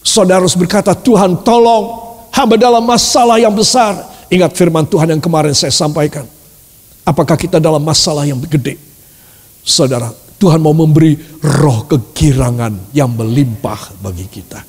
saudara 0.04 0.44
harus 0.44 0.54
berkata, 0.54 0.92
Tuhan 0.94 1.42
tolong 1.42 2.14
hamba 2.30 2.60
dalam 2.60 2.84
masalah 2.84 3.40
yang 3.40 3.56
besar. 3.56 4.12
Ingat 4.28 4.54
firman 4.54 4.84
Tuhan 4.86 5.18
yang 5.18 5.24
kemarin 5.24 5.56
saya 5.56 5.72
sampaikan. 5.72 6.28
Apakah 7.08 7.40
kita 7.40 7.58
dalam 7.58 7.82
masalah 7.82 8.28
yang 8.28 8.40
gede? 8.44 8.80
Saudara, 9.64 10.12
Tuhan 10.40 10.60
mau 10.60 10.76
memberi 10.76 11.16
roh 11.40 11.88
kegirangan 11.88 12.92
yang 12.92 13.12
melimpah 13.16 13.96
bagi 14.04 14.28
kita. 14.28 14.60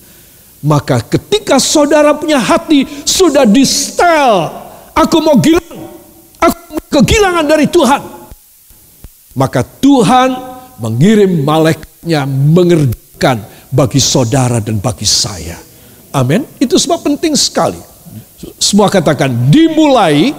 Maka 0.65 1.03
ketika 1.05 1.61
saudara 1.61 2.15
punya 2.17 2.41
hati 2.41 2.87
sudah 3.05 3.45
di 3.45 3.67
style, 3.67 4.49
aku 4.97 5.17
mau 5.21 5.37
girang, 5.37 5.93
aku 6.41 6.79
kegirangan 6.89 7.45
dari 7.45 7.67
Tuhan. 7.69 8.03
Maka 9.35 9.67
Tuhan 9.67 10.31
mengirim 10.79 11.43
malaikatnya 11.43 12.23
mengerjakan 12.25 13.45
bagi 13.75 13.99
saudara 13.99 14.63
dan 14.63 14.79
bagi 14.79 15.03
saya. 15.03 15.59
Amin. 16.15 16.47
Itu 16.63 16.79
sebab 16.79 17.03
penting 17.03 17.35
sekali. 17.35 17.83
Semua 18.63 18.87
katakan 18.87 19.51
dimulai 19.51 20.31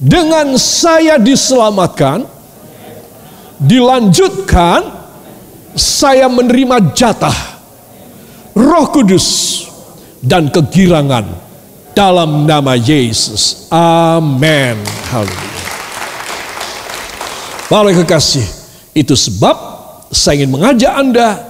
dengan 0.00 0.56
saya 0.56 1.20
diselamatkan, 1.20 2.24
dilanjutkan 3.60 4.80
saya 5.76 6.24
menerima 6.32 6.96
jatah 6.96 7.36
Roh 8.56 8.88
Kudus 8.88 9.28
dan 10.24 10.48
kegirangan 10.48 11.28
dalam 11.92 12.48
nama 12.48 12.80
Yesus. 12.80 13.68
Amin. 13.68 14.80
Haleluya. 15.12 15.60
Para 17.68 17.92
kekasih, 17.92 18.46
itu 18.96 19.14
sebab 19.14 19.54
saya 20.10 20.42
ingin 20.42 20.50
mengajak 20.50 20.90
Anda 20.90 21.49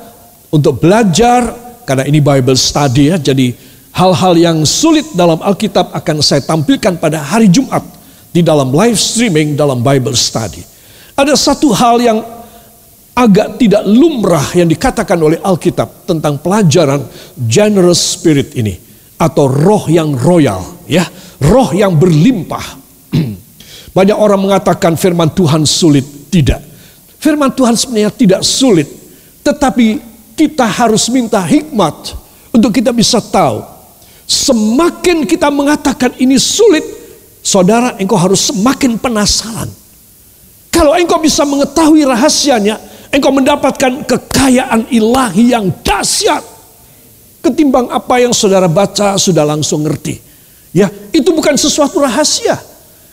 untuk 0.51 0.83
belajar 0.83 1.55
karena 1.87 2.05
ini 2.07 2.19
Bible 2.19 2.59
study 2.59 3.15
ya. 3.15 3.17
Jadi 3.19 3.55
hal-hal 3.95 4.35
yang 4.39 4.59
sulit 4.67 5.07
dalam 5.15 5.39
Alkitab 5.43 5.95
akan 5.95 6.17
saya 6.23 6.43
tampilkan 6.45 6.99
pada 6.99 7.23
hari 7.23 7.51
Jumat 7.51 7.83
di 8.31 8.43
dalam 8.43 8.71
live 8.71 8.99
streaming 8.99 9.59
dalam 9.59 9.83
Bible 9.83 10.15
study. 10.15 10.63
Ada 11.19 11.35
satu 11.35 11.75
hal 11.75 11.99
yang 11.99 12.19
agak 13.15 13.59
tidak 13.61 13.83
lumrah 13.85 14.47
yang 14.55 14.71
dikatakan 14.71 15.19
oleh 15.19 15.39
Alkitab 15.43 16.07
tentang 16.07 16.39
pelajaran 16.41 17.05
generous 17.37 18.01
spirit 18.17 18.55
ini 18.55 18.79
atau 19.21 19.51
roh 19.51 19.85
yang 19.91 20.17
royal 20.17 20.65
ya, 20.89 21.05
roh 21.43 21.75
yang 21.77 21.99
berlimpah. 21.99 22.81
Banyak 23.97 24.17
orang 24.17 24.41
mengatakan 24.41 24.95
firman 24.95 25.35
Tuhan 25.35 25.67
sulit, 25.67 26.31
tidak. 26.33 26.63
Firman 27.21 27.53
Tuhan 27.53 27.77
sebenarnya 27.77 28.15
tidak 28.15 28.41
sulit, 28.47 28.89
tetapi 29.45 30.10
kita 30.41 30.65
harus 30.65 31.13
minta 31.13 31.45
hikmat 31.45 32.17
untuk 32.49 32.73
kita 32.73 32.97
bisa 32.97 33.21
tahu. 33.21 33.61
Semakin 34.25 35.29
kita 35.29 35.53
mengatakan 35.53 36.17
ini 36.17 36.41
sulit, 36.41 36.81
saudara, 37.45 38.01
engkau 38.01 38.17
harus 38.17 38.49
semakin 38.49 38.97
penasaran. 38.97 39.69
Kalau 40.73 40.97
engkau 40.97 41.21
bisa 41.21 41.45
mengetahui 41.45 42.09
rahasianya, 42.09 42.81
engkau 43.13 43.29
mendapatkan 43.29 44.09
kekayaan 44.09 44.89
ilahi 44.89 45.53
yang 45.53 45.69
dahsyat. 45.85 46.41
Ketimbang 47.45 47.93
apa 47.93 48.25
yang 48.25 48.33
saudara 48.33 48.71
baca 48.71 49.21
sudah 49.21 49.45
langsung 49.45 49.85
ngerti. 49.85 50.17
Ya, 50.73 50.89
itu 51.13 51.35
bukan 51.37 51.59
sesuatu 51.59 52.01
rahasia. 52.01 52.57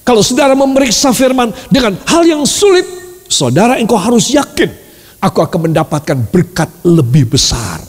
Kalau 0.07 0.23
saudara 0.23 0.55
memeriksa 0.55 1.11
firman 1.11 1.51
dengan 1.67 1.97
hal 2.07 2.23
yang 2.23 2.45
sulit, 2.47 2.85
Saudara 3.27 3.75
engkau 3.75 3.99
harus 3.99 4.31
yakin 4.31 4.71
aku 5.21 5.39
akan 5.41 5.71
mendapatkan 5.71 6.17
berkat 6.29 6.69
lebih 6.85 7.29
besar. 7.29 7.81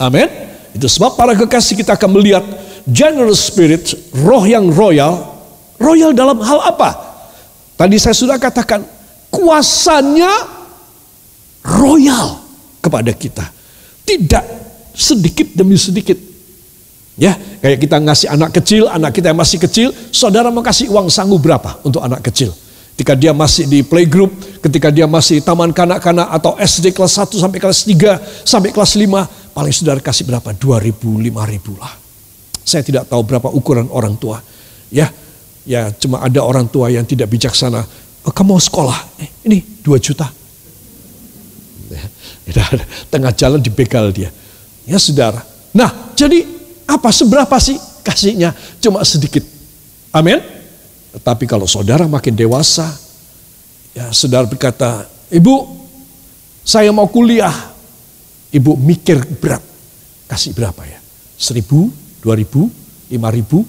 Amin. 0.00 0.28
Itu 0.72 0.88
sebab 0.88 1.16
para 1.16 1.36
kekasih 1.36 1.84
kita 1.84 1.96
akan 1.96 2.10
melihat 2.16 2.44
generous 2.88 3.44
spirit, 3.52 3.92
roh 4.16 4.44
yang 4.44 4.72
royal. 4.72 5.32
Royal 5.76 6.14
dalam 6.14 6.38
hal 6.40 6.60
apa? 6.62 6.90
Tadi 7.76 7.96
saya 7.98 8.14
sudah 8.14 8.38
katakan 8.38 8.86
kuasanya 9.28 10.30
royal 11.64 12.40
kepada 12.78 13.10
kita. 13.12 13.44
Tidak 14.06 14.44
sedikit 14.94 15.54
demi 15.56 15.74
sedikit. 15.76 16.18
Ya, 17.20 17.36
kayak 17.36 17.78
kita 17.84 17.96
ngasih 18.00 18.28
anak 18.32 18.56
kecil, 18.56 18.88
anak 18.88 19.12
kita 19.12 19.30
yang 19.32 19.40
masih 19.40 19.60
kecil, 19.60 19.92
saudara 20.08 20.48
mau 20.48 20.64
kasih 20.64 20.88
uang 20.88 21.12
sanggup 21.12 21.44
berapa 21.44 21.76
untuk 21.84 22.00
anak 22.00 22.24
kecil? 22.24 22.56
Ketika 23.02 23.18
dia 23.18 23.34
masih 23.34 23.66
di 23.66 23.82
playgroup, 23.82 24.30
ketika 24.62 24.86
dia 24.86 25.10
masih 25.10 25.42
taman 25.42 25.74
kanak-kanak 25.74 26.22
atau 26.38 26.54
SD 26.54 26.94
kelas 26.94 27.18
1 27.18 27.34
sampai 27.34 27.58
kelas 27.58 27.82
3 27.82 28.46
sampai 28.46 28.70
kelas 28.70 28.94
5, 28.94 29.26
paling 29.58 29.74
saudara 29.74 29.98
kasih 29.98 30.22
berapa? 30.22 30.54
2000, 30.54 31.18
5000 31.18 31.82
lah. 31.82 31.98
Saya 32.62 32.86
tidak 32.86 33.10
tahu 33.10 33.26
berapa 33.26 33.50
ukuran 33.50 33.90
orang 33.90 34.14
tua. 34.14 34.38
Ya, 34.94 35.10
ya 35.66 35.90
cuma 35.98 36.22
ada 36.22 36.46
orang 36.46 36.70
tua 36.70 36.94
yang 36.94 37.02
tidak 37.02 37.26
bijaksana. 37.26 37.82
Oh, 38.22 38.30
kamu 38.30 38.54
mau 38.54 38.62
sekolah? 38.62 39.18
Eh, 39.18 39.50
ini 39.50 39.58
2 39.82 39.98
juta. 39.98 40.30
Ya, 42.46 42.62
tengah 43.10 43.34
jalan 43.34 43.58
dibegal 43.58 44.14
dia. 44.14 44.30
Ya 44.86 44.98
saudara. 45.02 45.42
Nah, 45.74 46.14
jadi 46.14 46.46
apa 46.86 47.10
seberapa 47.10 47.54
sih 47.58 47.78
kasihnya? 48.06 48.54
Cuma 48.78 49.02
sedikit. 49.02 49.42
Amin. 50.14 50.61
Tetapi 51.12 51.44
kalau 51.44 51.68
saudara 51.68 52.08
makin 52.08 52.32
dewasa, 52.32 52.88
ya 53.92 54.08
saudara 54.12 54.48
berkata, 54.48 55.04
ibu 55.28 55.84
saya 56.64 56.88
mau 56.92 57.08
kuliah. 57.08 57.72
Ibu 58.52 58.76
mikir 58.76 59.40
berat, 59.40 59.64
kasih 60.28 60.52
berapa 60.52 60.84
ya? 60.84 61.00
Seribu, 61.40 61.88
dua 62.20 62.36
ribu, 62.36 62.68
lima 63.08 63.32
ribu, 63.32 63.64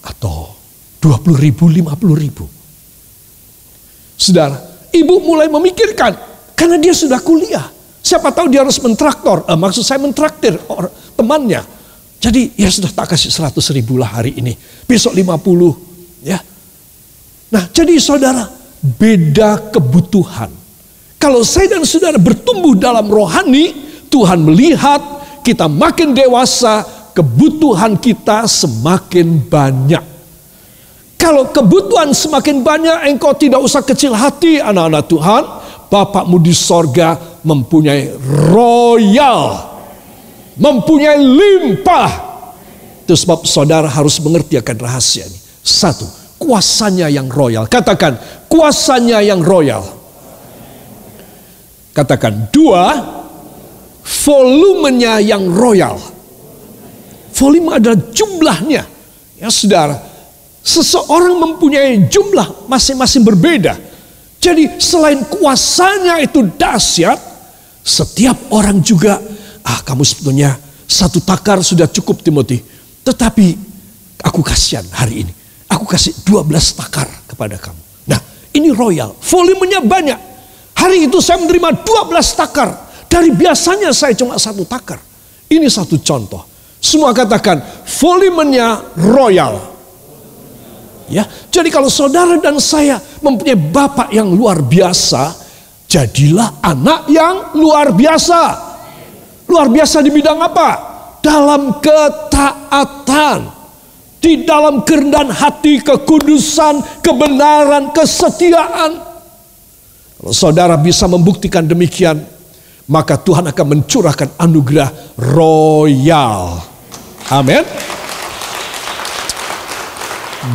atau 0.00 0.48
dua 0.96 1.20
puluh 1.20 1.36
ribu, 1.36 1.68
lima 1.68 1.92
puluh 1.92 2.16
ribu. 2.16 2.48
Saudara, 4.16 4.56
ibu 4.96 5.20
mulai 5.20 5.52
memikirkan, 5.52 6.16
karena 6.56 6.80
dia 6.80 6.96
sudah 6.96 7.20
kuliah. 7.20 7.68
Siapa 8.00 8.32
tahu 8.32 8.48
dia 8.48 8.64
harus 8.64 8.80
mentraktor, 8.80 9.44
eh, 9.44 9.60
maksud 9.60 9.84
saya 9.84 10.00
mentraktir 10.00 10.56
temannya. 11.20 11.60
Jadi 12.16 12.56
ya 12.56 12.72
sudah 12.72 12.88
tak 12.88 13.12
kasih 13.12 13.28
seratus 13.28 13.68
ribu 13.76 14.00
lah 14.00 14.08
hari 14.08 14.40
ini. 14.40 14.56
Besok 14.88 15.12
lima 15.12 15.36
puluh, 15.36 15.83
Nah, 17.54 17.70
jadi 17.70 17.94
saudara, 18.02 18.50
beda 18.82 19.70
kebutuhan. 19.70 20.50
Kalau 21.22 21.46
saya 21.46 21.78
dan 21.78 21.86
saudara 21.86 22.18
bertumbuh 22.18 22.74
dalam 22.74 23.06
rohani, 23.06 23.70
Tuhan 24.10 24.42
melihat 24.42 24.98
kita 25.46 25.70
makin 25.70 26.10
dewasa, 26.18 26.82
kebutuhan 27.14 27.94
kita 27.94 28.50
semakin 28.50 29.38
banyak. 29.46 30.02
Kalau 31.14 31.48
kebutuhan 31.54 32.10
semakin 32.10 32.66
banyak, 32.66 33.06
engkau 33.14 33.32
tidak 33.38 33.62
usah 33.62 33.86
kecil 33.86 34.18
hati 34.18 34.58
anak-anak 34.58 35.06
Tuhan. 35.06 35.42
Bapakmu 35.88 36.42
di 36.42 36.50
sorga 36.50 37.14
mempunyai 37.46 38.18
royal. 38.50 39.62
Mempunyai 40.58 41.22
limpah. 41.22 42.10
Itu 43.06 43.14
sebab 43.14 43.46
saudara 43.46 43.86
harus 43.86 44.18
mengerti 44.18 44.58
akan 44.58 44.76
rahasia 44.76 45.24
ini. 45.24 45.38
Satu, 45.64 46.23
kuasanya 46.38 47.08
yang 47.08 47.30
royal. 47.30 47.66
Katakan, 47.66 48.18
kuasanya 48.50 49.24
yang 49.24 49.40
royal. 49.40 49.82
Katakan, 51.94 52.50
dua, 52.50 52.84
volumenya 54.04 55.22
yang 55.22 55.48
royal. 55.48 55.96
Volume 57.34 57.78
adalah 57.78 57.98
jumlahnya. 58.14 58.82
Ya 59.38 59.48
saudara, 59.50 59.98
seseorang 60.62 61.34
mempunyai 61.38 62.06
jumlah 62.06 62.70
masing-masing 62.70 63.26
berbeda. 63.26 63.74
Jadi 64.38 64.78
selain 64.78 65.24
kuasanya 65.26 66.20
itu 66.22 66.46
dahsyat, 66.54 67.18
setiap 67.82 68.52
orang 68.54 68.78
juga, 68.84 69.18
ah 69.64 69.80
kamu 69.82 70.04
sebetulnya 70.04 70.54
satu 70.84 71.18
takar 71.24 71.64
sudah 71.64 71.88
cukup 71.90 72.20
Timothy. 72.22 72.60
Tetapi 73.04 73.46
aku 74.22 74.40
kasihan 74.40 74.84
hari 74.94 75.26
ini. 75.26 75.43
Aku 75.74 75.90
kasih 75.90 76.14
12 76.22 76.78
takar 76.78 77.10
kepada 77.26 77.58
kamu. 77.58 77.82
Nah 78.06 78.20
ini 78.54 78.70
royal, 78.70 79.10
volumenya 79.18 79.82
banyak. 79.82 80.20
Hari 80.78 81.10
itu 81.10 81.18
saya 81.18 81.42
menerima 81.42 81.82
12 81.82 82.14
takar. 82.38 82.70
Dari 83.10 83.34
biasanya 83.34 83.90
saya 83.90 84.14
cuma 84.14 84.38
satu 84.38 84.62
takar. 84.62 85.02
Ini 85.50 85.66
satu 85.66 85.98
contoh. 85.98 86.46
Semua 86.78 87.10
katakan 87.10 87.58
volumenya 87.98 88.86
royal. 88.94 89.74
Ya, 91.10 91.26
jadi 91.52 91.68
kalau 91.68 91.90
saudara 91.92 92.38
dan 92.40 92.56
saya 92.62 92.96
mempunyai 93.20 93.58
bapak 93.58 94.08
yang 94.14 94.30
luar 94.30 94.62
biasa, 94.64 95.36
jadilah 95.90 96.62
anak 96.64 97.10
yang 97.10 97.52
luar 97.58 97.92
biasa. 97.92 98.40
Luar 99.50 99.68
biasa 99.68 100.00
di 100.00 100.10
bidang 100.14 100.40
apa? 100.40 100.70
Dalam 101.20 101.76
ketaatan 101.82 103.63
di 104.24 104.40
dalam 104.48 104.80
kerendahan 104.80 105.28
hati, 105.28 105.84
kekudusan, 105.84 107.04
kebenaran, 107.04 107.92
kesetiaan. 107.92 108.96
Kalau 110.16 110.32
saudara 110.32 110.80
bisa 110.80 111.04
membuktikan 111.04 111.68
demikian, 111.68 112.24
maka 112.88 113.20
Tuhan 113.20 113.44
akan 113.52 113.66
mencurahkan 113.76 114.40
anugerah 114.40 114.88
royal. 115.20 116.56
Amin. 117.28 117.60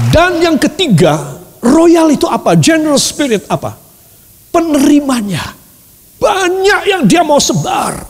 Dan 0.09 0.41
yang 0.41 0.57
ketiga, 0.57 1.37
royal 1.61 2.09
itu 2.09 2.25
apa? 2.25 2.57
General 2.57 2.97
spirit 2.97 3.45
apa? 3.53 3.77
Penerimanya. 4.49 5.53
Banyak 6.17 6.81
yang 6.89 7.05
dia 7.05 7.21
mau 7.21 7.37
sebar. 7.37 8.08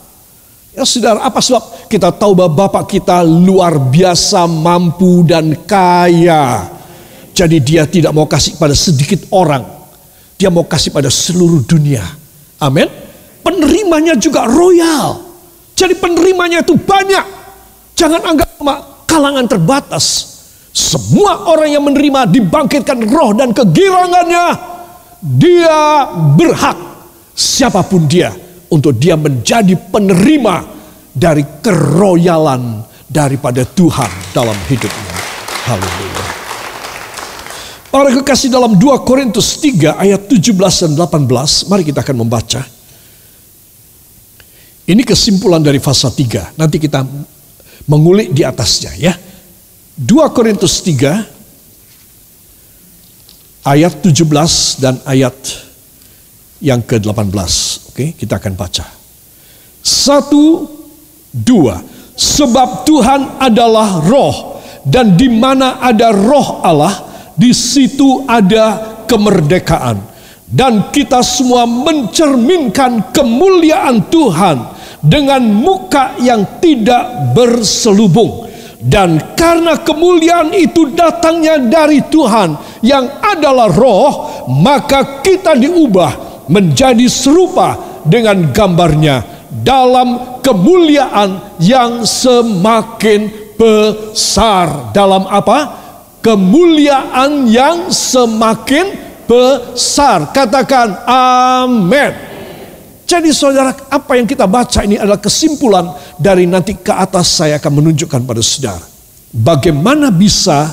Ya 0.70 0.86
saudara, 0.86 1.26
apa 1.26 1.42
sebab 1.42 1.90
kita 1.90 2.14
tahu 2.14 2.38
bahwa 2.38 2.66
Bapak 2.66 2.94
kita 2.94 3.26
luar 3.26 3.82
biasa 3.82 4.46
mampu 4.46 5.26
dan 5.26 5.58
kaya. 5.66 6.70
Jadi 7.34 7.58
dia 7.58 7.90
tidak 7.90 8.14
mau 8.14 8.30
kasih 8.30 8.54
pada 8.60 8.78
sedikit 8.78 9.26
orang. 9.34 9.66
Dia 10.38 10.54
mau 10.54 10.64
kasih 10.64 10.94
pada 10.94 11.10
seluruh 11.10 11.66
dunia. 11.66 12.06
Amin. 12.62 12.86
Penerimanya 13.42 14.14
juga 14.14 14.46
royal. 14.46 15.26
Jadi 15.74 15.98
penerimanya 15.98 16.62
itu 16.62 16.78
banyak. 16.78 17.26
Jangan 17.98 18.22
anggap 18.30 18.50
kalangan 19.10 19.50
terbatas. 19.50 20.38
Semua 20.70 21.50
orang 21.50 21.74
yang 21.74 21.84
menerima 21.84 22.30
dibangkitkan 22.30 23.10
roh 23.10 23.34
dan 23.34 23.52
kegirangannya. 23.58 24.48
Dia 25.20 26.08
berhak. 26.38 26.78
Siapa 27.34 27.82
pun 27.88 28.06
dia 28.06 28.49
untuk 28.70 28.94
dia 28.98 29.18
menjadi 29.18 29.74
penerima 29.90 30.66
dari 31.14 31.46
keroyalan 31.62 32.86
daripada 33.10 33.66
Tuhan 33.66 34.10
dalam 34.32 34.56
hidupnya. 34.70 35.18
Haleluya. 35.66 36.26
Para 37.90 38.14
kekasih 38.14 38.54
dalam 38.54 38.78
2 38.78 39.02
Korintus 39.02 39.58
3 39.58 39.98
ayat 39.98 40.30
17 40.30 40.86
dan 40.86 40.94
18, 40.94 41.66
mari 41.66 41.82
kita 41.82 42.06
akan 42.06 42.22
membaca. 42.22 42.62
Ini 44.86 45.02
kesimpulan 45.02 45.66
dari 45.66 45.82
fasa 45.82 46.14
3. 46.14 46.54
Nanti 46.54 46.78
kita 46.78 47.02
mengulik 47.90 48.30
di 48.30 48.46
atasnya 48.46 48.94
ya. 48.94 49.18
2 49.98 50.06
Korintus 50.38 50.86
3 50.86 53.66
ayat 53.66 53.94
17 54.06 54.82
dan 54.82 55.02
ayat 55.10 55.34
yang 56.62 56.86
ke-18. 56.86 57.89
Oke, 58.00 58.16
kita 58.16 58.40
akan 58.40 58.56
baca. 58.56 58.88
Satu, 59.84 60.64
dua. 61.36 61.84
Sebab 62.16 62.88
Tuhan 62.88 63.44
adalah 63.44 64.00
roh. 64.08 64.64
Dan 64.88 65.20
di 65.20 65.28
mana 65.28 65.84
ada 65.84 66.16
roh 66.16 66.64
Allah, 66.64 66.96
di 67.36 67.52
situ 67.52 68.24
ada 68.24 69.04
kemerdekaan. 69.04 70.00
Dan 70.48 70.88
kita 70.96 71.20
semua 71.20 71.68
mencerminkan 71.68 73.12
kemuliaan 73.12 74.08
Tuhan 74.08 74.58
dengan 75.04 75.44
muka 75.52 76.16
yang 76.24 76.64
tidak 76.64 77.36
berselubung. 77.36 78.48
Dan 78.80 79.36
karena 79.36 79.76
kemuliaan 79.76 80.56
itu 80.56 80.96
datangnya 80.96 81.60
dari 81.60 82.00
Tuhan 82.08 82.80
yang 82.80 83.20
adalah 83.20 83.68
roh, 83.68 84.48
maka 84.48 85.20
kita 85.20 85.52
diubah 85.60 86.48
menjadi 86.50 87.06
serupa 87.06 87.89
dengan 88.06 88.52
gambarnya 88.54 89.48
dalam 89.50 90.40
kemuliaan 90.46 91.60
yang 91.60 92.06
semakin 92.06 93.28
besar. 93.58 94.94
Dalam 94.96 95.28
apa? 95.28 95.60
Kemuliaan 96.24 97.48
yang 97.50 97.92
semakin 97.92 99.10
besar. 99.28 100.32
Katakan 100.32 101.08
amin. 101.08 102.12
Jadi 103.10 103.34
saudara, 103.34 103.74
apa 103.90 104.22
yang 104.22 104.30
kita 104.30 104.46
baca 104.46 104.86
ini 104.86 104.94
adalah 104.94 105.18
kesimpulan 105.18 105.90
dari 106.22 106.46
nanti 106.46 106.78
ke 106.78 106.94
atas 106.94 107.42
saya 107.42 107.58
akan 107.58 107.82
menunjukkan 107.82 108.22
pada 108.22 108.42
saudara. 108.46 108.86
Bagaimana 109.34 110.14
bisa 110.14 110.70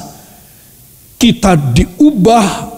kita 1.17 1.57
diubah 1.57 2.77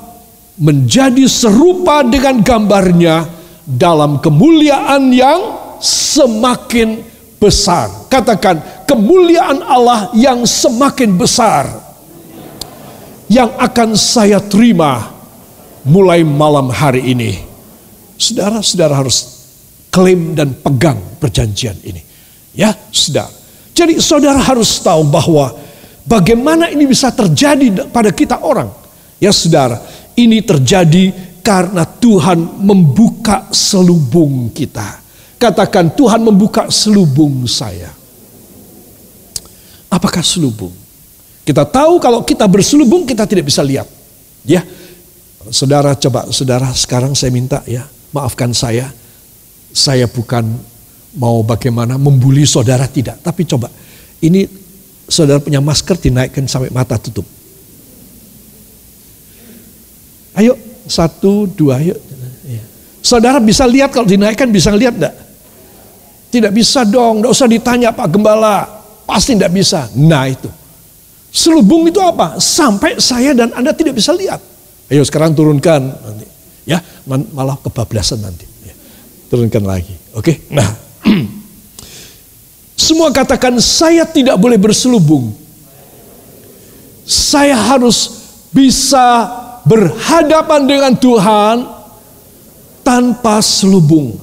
menjadi 0.59 1.27
serupa 1.27 2.07
dengan 2.07 2.39
gambarnya 2.43 3.38
dalam 3.69 4.17
kemuliaan 4.25 5.13
yang 5.13 5.41
semakin 5.77 7.05
besar. 7.37 8.09
Katakan 8.09 8.89
kemuliaan 8.89 9.61
Allah 9.61 10.09
yang 10.17 10.49
semakin 10.49 11.13
besar 11.21 11.69
yang 13.29 13.53
akan 13.61 13.93
saya 13.93 14.41
terima 14.41 15.13
mulai 15.85 16.25
malam 16.25 16.73
hari 16.73 17.13
ini. 17.13 17.45
Saudara-saudara 18.17 18.97
harus 18.97 19.19
klaim 19.93 20.33
dan 20.33 20.57
pegang 20.57 20.99
perjanjian 21.21 21.77
ini. 21.85 22.01
Ya, 22.57 22.73
saudara. 22.91 23.31
Jadi 23.77 24.03
saudara 24.03 24.43
harus 24.43 24.83
tahu 24.83 25.07
bahwa 25.07 25.55
bagaimana 26.03 26.67
ini 26.67 26.83
bisa 26.89 27.15
terjadi 27.15 27.87
pada 27.95 28.11
kita 28.11 28.43
orang. 28.43 28.75
Ya 29.23 29.31
saudara, 29.31 29.79
ini 30.19 30.43
terjadi 30.43 31.15
karena 31.49 31.89
Tuhan 31.89 32.61
membuka 32.61 33.49
selubung 33.49 34.53
kita. 34.53 35.01
Katakan 35.41 35.97
Tuhan 35.97 36.21
membuka 36.21 36.69
selubung 36.69 37.49
saya. 37.49 37.89
Apakah 39.89 40.21
selubung? 40.21 40.77
Kita 41.49 41.65
tahu 41.65 41.97
kalau 42.05 42.21
kita 42.21 42.45
berselubung 42.45 43.09
kita 43.09 43.25
tidak 43.25 43.49
bisa 43.49 43.65
lihat. 43.65 43.89
Ya. 44.45 44.61
Saudara 45.49 45.97
coba 45.97 46.29
saudara 46.29 46.69
sekarang 46.77 47.17
saya 47.17 47.33
minta 47.33 47.65
ya, 47.65 47.89
maafkan 48.13 48.53
saya. 48.53 48.93
Saya 49.73 50.05
bukan 50.05 50.45
mau 51.17 51.41
bagaimana 51.41 51.97
membuli 51.97 52.45
saudara 52.45 52.85
tidak, 52.85 53.25
tapi 53.25 53.49
coba 53.49 53.73
ini 54.21 54.45
saudara 55.09 55.41
punya 55.41 55.65
masker 55.65 55.97
dinaikkan 55.97 56.45
sampai 56.45 56.69
mata 56.69 57.01
tutup. 57.01 57.25
Ayo, 60.37 60.68
satu, 60.89 61.45
dua, 61.45 61.79
ayo. 61.79 61.95
Iya. 62.49 62.65
Saudara 63.05 63.39
bisa 63.39 63.69
lihat 63.69 63.93
kalau 63.93 64.09
dinaikkan 64.09 64.49
bisa 64.49 64.73
lihat 64.73 64.97
enggak? 64.97 65.15
Tidak 66.29 66.53
bisa 66.53 66.83
dong, 66.89 67.21
enggak 67.23 67.33
usah 67.33 67.49
ditanya 67.49 67.93
Pak 67.93 68.09
Gembala. 68.09 68.65
Pasti 69.05 69.37
enggak 69.37 69.53
bisa. 69.53 69.89
Nah 69.95 70.25
itu. 70.29 70.49
Selubung 71.29 71.85
itu 71.87 72.01
apa? 72.01 72.41
Sampai 72.41 72.97
saya 72.99 73.37
dan 73.37 73.53
Anda 73.53 73.77
tidak 73.77 74.01
bisa 74.01 74.17
lihat. 74.17 74.41
Ayo 74.89 75.05
sekarang 75.05 75.37
turunkan. 75.37 75.81
Nanti. 75.85 76.27
Ya, 76.69 76.85
malah 77.09 77.57
kebablasan 77.61 78.21
nanti. 78.21 78.45
Ya. 78.65 78.75
Turunkan 79.29 79.65
lagi. 79.65 79.93
Oke. 80.17 80.45
Nah, 80.53 80.69
semua 82.89 83.13
katakan 83.13 83.57
saya 83.61 84.05
tidak 84.09 84.37
boleh 84.41 84.57
berselubung. 84.57 85.33
Saya 87.09 87.57
harus 87.57 88.21
bisa 88.53 89.48
berhadapan 89.69 90.65
dengan 90.65 90.93
Tuhan 90.97 91.57
tanpa 92.81 93.45
selubung. 93.45 94.17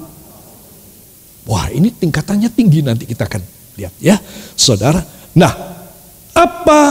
Wah, 1.46 1.70
ini 1.70 1.94
tingkatannya 1.94 2.50
tinggi 2.50 2.82
nanti 2.82 3.06
kita 3.06 3.30
akan 3.30 3.42
lihat 3.78 3.94
ya, 4.02 4.18
Saudara. 4.58 5.06
Nah, 5.38 5.54
apa 6.34 6.82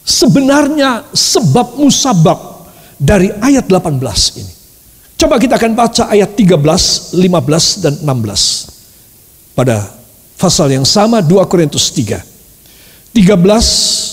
sebenarnya 0.00 1.12
sebab 1.12 1.76
musabab 1.76 2.64
dari 2.96 3.28
ayat 3.44 3.68
18 3.68 4.40
ini? 4.40 4.52
Coba 5.20 5.36
kita 5.36 5.60
akan 5.60 5.72
baca 5.76 6.08
ayat 6.08 6.32
13, 6.32 7.12
15 7.20 7.84
dan 7.84 7.94
16. 8.00 9.52
Pada 9.54 9.86
pasal 10.34 10.72
yang 10.74 10.88
sama 10.88 11.20
2 11.20 11.44
Korintus 11.46 11.92
3. 11.92 12.24
13, 13.14 14.03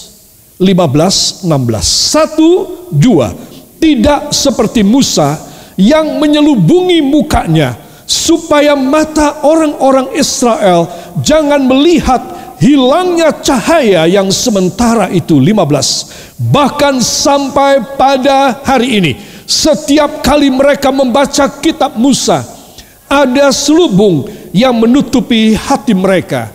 15, 0.62 1.50
16. 1.50 1.82
Satu, 1.82 2.50
dua. 2.93 3.34
Tidak 3.82 4.30
seperti 4.30 4.86
Musa 4.86 5.41
yang 5.74 6.21
menyelubungi 6.21 7.02
mukanya 7.02 7.74
supaya 8.06 8.78
mata 8.78 9.41
orang-orang 9.41 10.13
Israel 10.13 10.86
jangan 11.26 11.63
melihat 11.65 12.19
hilangnya 12.62 13.34
cahaya 13.41 14.06
yang 14.06 14.30
sementara 14.30 15.10
itu 15.10 15.41
15 15.41 16.38
bahkan 16.54 17.02
sampai 17.02 17.82
pada 17.97 18.62
hari 18.62 19.02
ini 19.02 19.12
setiap 19.50 20.21
kali 20.21 20.54
mereka 20.54 20.91
membaca 20.93 21.47
kitab 21.58 21.97
Musa 21.97 22.43
ada 23.10 23.50
selubung 23.50 24.30
yang 24.54 24.76
menutupi 24.76 25.56
hati 25.56 25.95
mereka 25.95 26.52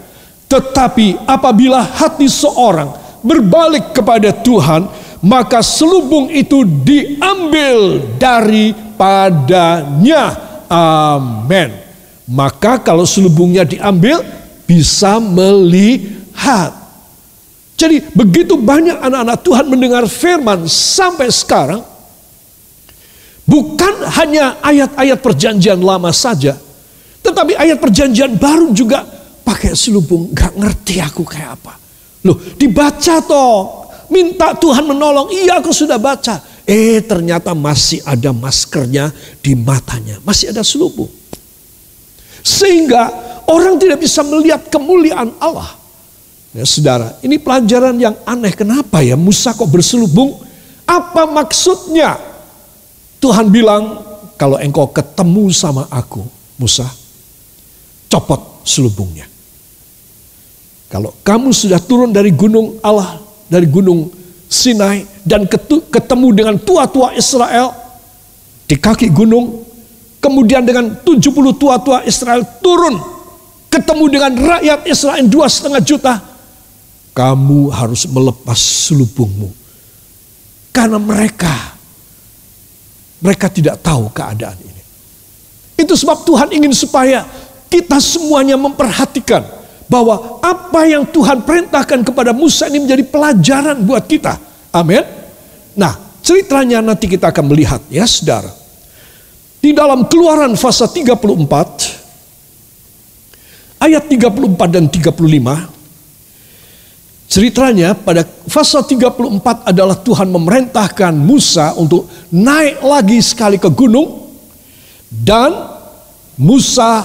tetapi 0.46 1.18
apabila 1.26 1.82
hati 1.82 2.28
seorang 2.30 3.05
berbalik 3.26 3.90
kepada 3.90 4.30
Tuhan 4.30 4.86
maka 5.26 5.66
selubung 5.66 6.30
itu 6.30 6.62
diambil 6.62 8.06
daripadanya 8.22 10.38
amin 10.70 11.86
maka 12.26 12.82
kalau 12.82 13.06
selubungnya 13.06 13.62
diambil 13.62 14.18
bisa 14.66 15.22
melihat. 15.22 16.74
Jadi 17.78 18.02
begitu 18.10 18.58
banyak 18.58 18.98
anak-anak 18.98 19.38
Tuhan 19.46 19.66
mendengar 19.70 20.04
firman 20.10 20.66
sampai 20.66 21.30
sekarang. 21.30 21.86
Bukan 23.46 24.10
hanya 24.18 24.58
ayat-ayat 24.58 25.22
perjanjian 25.22 25.78
lama 25.78 26.10
saja. 26.10 26.58
Tetapi 27.22 27.54
ayat 27.54 27.78
perjanjian 27.78 28.34
baru 28.34 28.74
juga 28.74 29.06
pakai 29.46 29.78
selubung. 29.78 30.34
Gak 30.34 30.58
ngerti 30.58 30.98
aku 30.98 31.22
kayak 31.22 31.62
apa. 31.62 31.85
Loh 32.26 32.36
dibaca 32.58 33.22
toh. 33.22 33.86
Minta 34.10 34.54
Tuhan 34.58 34.82
menolong. 34.82 35.30
Iya 35.30 35.62
aku 35.62 35.70
sudah 35.70 35.98
baca. 35.98 36.42
Eh 36.66 36.98
ternyata 37.06 37.54
masih 37.54 38.02
ada 38.02 38.34
maskernya 38.34 39.14
di 39.38 39.54
matanya. 39.54 40.18
Masih 40.26 40.50
ada 40.50 40.66
selubung. 40.66 41.10
Sehingga 42.42 43.10
orang 43.46 43.78
tidak 43.78 44.02
bisa 44.02 44.26
melihat 44.26 44.66
kemuliaan 44.66 45.34
Allah. 45.38 45.74
Ya, 46.54 46.64
saudara, 46.64 47.18
ini 47.20 47.36
pelajaran 47.36 47.98
yang 48.00 48.16
aneh. 48.24 48.54
Kenapa 48.54 49.02
ya 49.04 49.18
Musa 49.18 49.52
kok 49.52 49.68
berselubung? 49.68 50.40
Apa 50.86 51.26
maksudnya? 51.28 52.16
Tuhan 53.20 53.50
bilang, 53.50 54.00
kalau 54.38 54.56
engkau 54.56 54.88
ketemu 54.88 55.50
sama 55.52 55.84
aku, 55.90 56.22
Musa, 56.56 56.86
copot 58.08 58.62
selubungnya. 58.64 59.35
Kalau 60.96 61.12
kamu 61.20 61.52
sudah 61.52 61.76
turun 61.76 62.08
dari 62.08 62.32
gunung 62.32 62.80
Allah, 62.80 63.20
dari 63.52 63.68
gunung 63.68 64.08
Sinai, 64.48 65.04
dan 65.20 65.44
ketemu 65.92 66.28
dengan 66.32 66.56
tua-tua 66.56 67.12
Israel, 67.12 67.76
di 68.64 68.80
kaki 68.80 69.12
gunung, 69.12 69.66
Kemudian 70.26 70.66
dengan 70.66 70.90
70 71.06 71.54
tua-tua 71.54 72.02
Israel 72.02 72.42
turun. 72.58 72.98
Ketemu 73.70 74.04
dengan 74.10 74.32
rakyat 74.34 74.82
Israel 74.90 75.22
dua 75.30 75.46
setengah 75.46 75.78
juta. 75.78 76.18
Kamu 77.14 77.70
harus 77.70 78.10
melepas 78.10 78.58
selubungmu. 78.58 79.46
Karena 80.74 80.98
mereka, 80.98 81.78
mereka 83.22 83.46
tidak 83.46 83.78
tahu 83.86 84.10
keadaan 84.10 84.58
ini. 84.58 84.82
Itu 85.78 85.94
sebab 85.94 86.26
Tuhan 86.26 86.50
ingin 86.50 86.74
supaya 86.74 87.22
kita 87.70 88.02
semuanya 88.02 88.58
memperhatikan 88.58 89.46
bahwa 89.86 90.42
apa 90.42 90.82
yang 90.86 91.06
Tuhan 91.06 91.42
perintahkan 91.46 92.02
kepada 92.02 92.32
Musa 92.34 92.66
ini 92.66 92.80
menjadi 92.82 93.04
pelajaran 93.06 93.86
buat 93.86 94.06
kita. 94.06 94.38
Amin. 94.74 95.02
Nah, 95.78 95.94
ceritanya 96.20 96.82
nanti 96.82 97.06
kita 97.06 97.28
akan 97.30 97.54
melihat 97.54 97.80
ya 97.86 98.06
saudara. 98.06 98.50
Di 99.62 99.72
dalam 99.74 100.06
keluaran 100.06 100.56
fasa 100.58 100.86
34, 100.86 103.82
ayat 103.82 104.06
34 104.06 104.70
dan 104.70 104.86
35, 104.86 105.66
ceritanya 107.26 107.94
pada 107.94 108.22
fasa 108.46 108.82
34 108.82 109.66
adalah 109.66 109.96
Tuhan 109.98 110.30
memerintahkan 110.30 111.14
Musa 111.18 111.74
untuk 111.74 112.06
naik 112.30 112.82
lagi 112.82 113.22
sekali 113.22 113.58
ke 113.58 113.68
gunung, 113.70 114.30
dan 115.10 115.52
Musa 116.38 117.02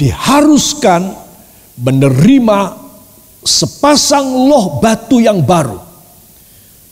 diharuskan 0.00 1.19
menerima 1.80 2.76
sepasang 3.40 4.24
loh 4.46 4.78
batu 4.78 5.18
yang 5.18 5.40
baru. 5.40 5.80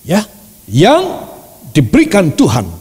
Ya, 0.09 0.25
yang 0.65 1.29
diberikan 1.77 2.33
Tuhan 2.33 2.79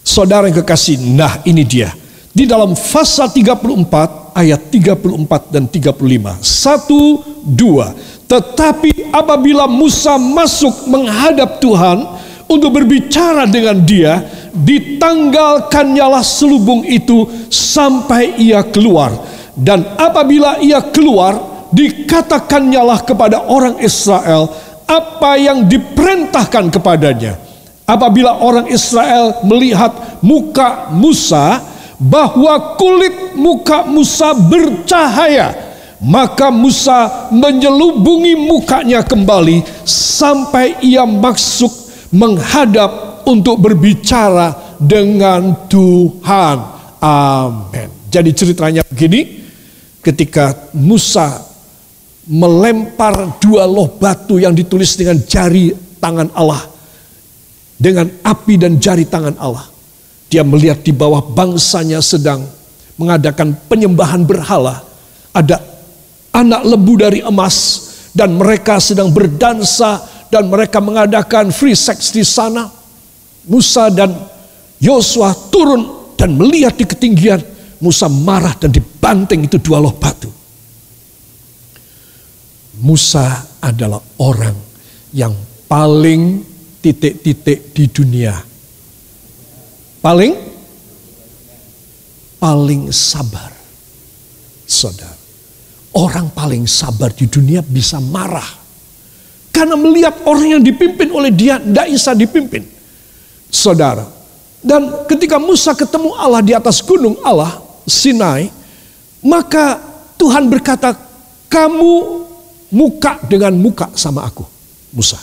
Saudara 0.00 0.48
yang 0.48 0.64
kekasih, 0.64 0.96
nah 1.14 1.38
ini 1.44 1.62
dia. 1.62 1.92
Di 2.30 2.42
dalam 2.42 2.72
pasal 2.74 3.30
34 3.30 4.32
ayat 4.32 4.60
34 4.72 5.54
dan 5.54 5.64
35. 5.68 6.40
Satu, 6.40 7.20
dua. 7.44 7.92
Tetapi 8.24 9.14
apabila 9.14 9.70
Musa 9.70 10.18
masuk 10.18 10.90
menghadap 10.90 11.62
Tuhan 11.62 12.06
untuk 12.50 12.74
berbicara 12.74 13.44
dengan 13.44 13.78
dia, 13.82 14.24
ditanggalkannyalah 14.50 16.26
selubung 16.26 16.86
itu 16.86 17.28
sampai 17.50 18.34
ia 18.40 18.66
keluar. 18.66 19.14
Dan 19.54 19.98
apabila 19.98 20.62
ia 20.62 20.80
keluar, 20.90 21.66
dikatakannya 21.70 22.82
kepada 23.06 23.46
orang 23.46 23.78
Israel 23.78 24.50
apa 24.90 25.38
yang 25.38 25.70
diperintahkan 25.70 26.66
kepadanya 26.74 27.38
apabila 27.86 28.42
orang 28.42 28.66
Israel 28.66 29.38
melihat 29.46 30.18
muka 30.18 30.90
Musa 30.90 31.62
bahwa 31.98 32.74
kulit 32.74 33.38
muka 33.38 33.86
Musa 33.86 34.34
bercahaya 34.34 35.54
maka 36.02 36.50
Musa 36.50 37.30
menyelubungi 37.30 38.34
mukanya 38.34 39.04
kembali 39.06 39.62
sampai 39.86 40.80
ia 40.82 41.04
masuk 41.04 41.70
menghadap 42.10 43.22
untuk 43.28 43.60
berbicara 43.60 44.74
dengan 44.80 45.68
Tuhan. 45.68 46.56
Amin. 47.04 47.88
Jadi 48.10 48.30
ceritanya 48.32 48.82
begini, 48.88 49.39
ketika 50.00 50.72
Musa 50.76 51.44
melempar 52.28 53.40
dua 53.40 53.64
loh 53.64 53.88
batu 53.96 54.36
yang 54.40 54.52
ditulis 54.52 54.94
dengan 54.96 55.18
jari 55.24 55.72
tangan 56.00 56.28
Allah 56.36 56.70
dengan 57.80 58.12
api 58.20 58.60
dan 58.60 58.76
jari 58.76 59.08
tangan 59.08 59.40
Allah. 59.40 59.64
Dia 60.28 60.44
melihat 60.44 60.84
di 60.84 60.92
bawah 60.92 61.24
bangsanya 61.24 62.04
sedang 62.04 62.44
mengadakan 63.00 63.56
penyembahan 63.66 64.22
berhala. 64.28 64.84
Ada 65.32 65.58
anak 66.36 66.62
lembu 66.68 67.00
dari 67.00 67.24
emas 67.24 67.88
dan 68.12 68.36
mereka 68.36 68.76
sedang 68.78 69.08
berdansa 69.08 70.04
dan 70.28 70.46
mereka 70.52 70.78
mengadakan 70.78 71.48
free 71.50 71.74
sex 71.74 72.12
di 72.12 72.22
sana. 72.22 72.68
Musa 73.48 73.88
dan 73.88 74.12
Yosua 74.78 75.32
turun 75.48 76.14
dan 76.14 76.36
melihat 76.36 76.76
di 76.76 76.84
ketinggian. 76.84 77.40
Musa 77.80 78.12
marah 78.12 78.52
dan 78.60 78.68
dibanting 78.68 79.48
itu 79.48 79.56
dua 79.56 79.80
loh 79.80 79.96
batu. 79.96 80.28
Musa 82.80 83.56
adalah 83.60 84.00
orang 84.20 84.56
yang 85.12 85.32
paling 85.64 86.44
titik-titik 86.80 87.72
di 87.76 87.84
dunia. 87.88 88.36
Paling 90.00 90.32
paling 92.40 92.88
sabar. 92.88 93.52
Saudara, 94.64 95.18
orang 95.96 96.32
paling 96.32 96.64
sabar 96.64 97.12
di 97.12 97.28
dunia 97.28 97.60
bisa 97.60 98.00
marah. 98.00 98.60
Karena 99.50 99.76
melihat 99.76 100.24
orang 100.24 100.56
yang 100.56 100.62
dipimpin 100.62 101.10
oleh 101.12 101.28
dia 101.28 101.60
tidak 101.60 101.86
bisa 101.90 102.16
dipimpin. 102.16 102.64
Saudara, 103.50 104.20
Dan 104.60 105.08
ketika 105.08 105.40
Musa 105.40 105.72
ketemu 105.72 106.12
Allah 106.20 106.44
di 106.44 106.52
atas 106.52 106.84
gunung 106.84 107.16
Allah, 107.24 107.69
Sinai, 107.90 108.46
maka 109.26 109.82
Tuhan 110.14 110.46
berkata, 110.46 110.94
kamu 111.50 112.22
muka 112.70 113.18
dengan 113.26 113.50
muka 113.58 113.90
sama 113.98 114.22
aku, 114.22 114.46
Musa. 114.94 115.18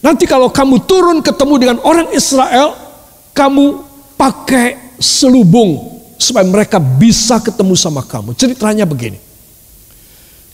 Nanti 0.00 0.24
kalau 0.24 0.48
kamu 0.48 0.88
turun 0.88 1.18
ketemu 1.20 1.54
dengan 1.60 1.78
orang 1.84 2.08
Israel, 2.16 2.72
kamu 3.36 3.84
pakai 4.16 4.96
selubung 4.96 6.00
supaya 6.18 6.46
mereka 6.46 6.80
bisa 6.80 7.38
ketemu 7.38 7.74
sama 7.76 8.02
kamu. 8.02 8.34
Ceritanya 8.34 8.88
begini. 8.88 9.20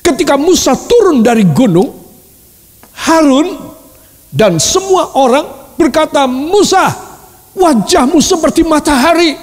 Ketika 0.05 0.37
Musa 0.37 0.77
turun 0.77 1.25
dari 1.25 1.49
gunung, 1.49 1.89
Harun 2.93 3.57
dan 4.29 4.61
semua 4.61 5.17
orang 5.17 5.77
berkata, 5.77 6.29
Musa, 6.29 6.93
wajahmu 7.57 8.21
seperti 8.21 8.65
matahari. 8.65 9.37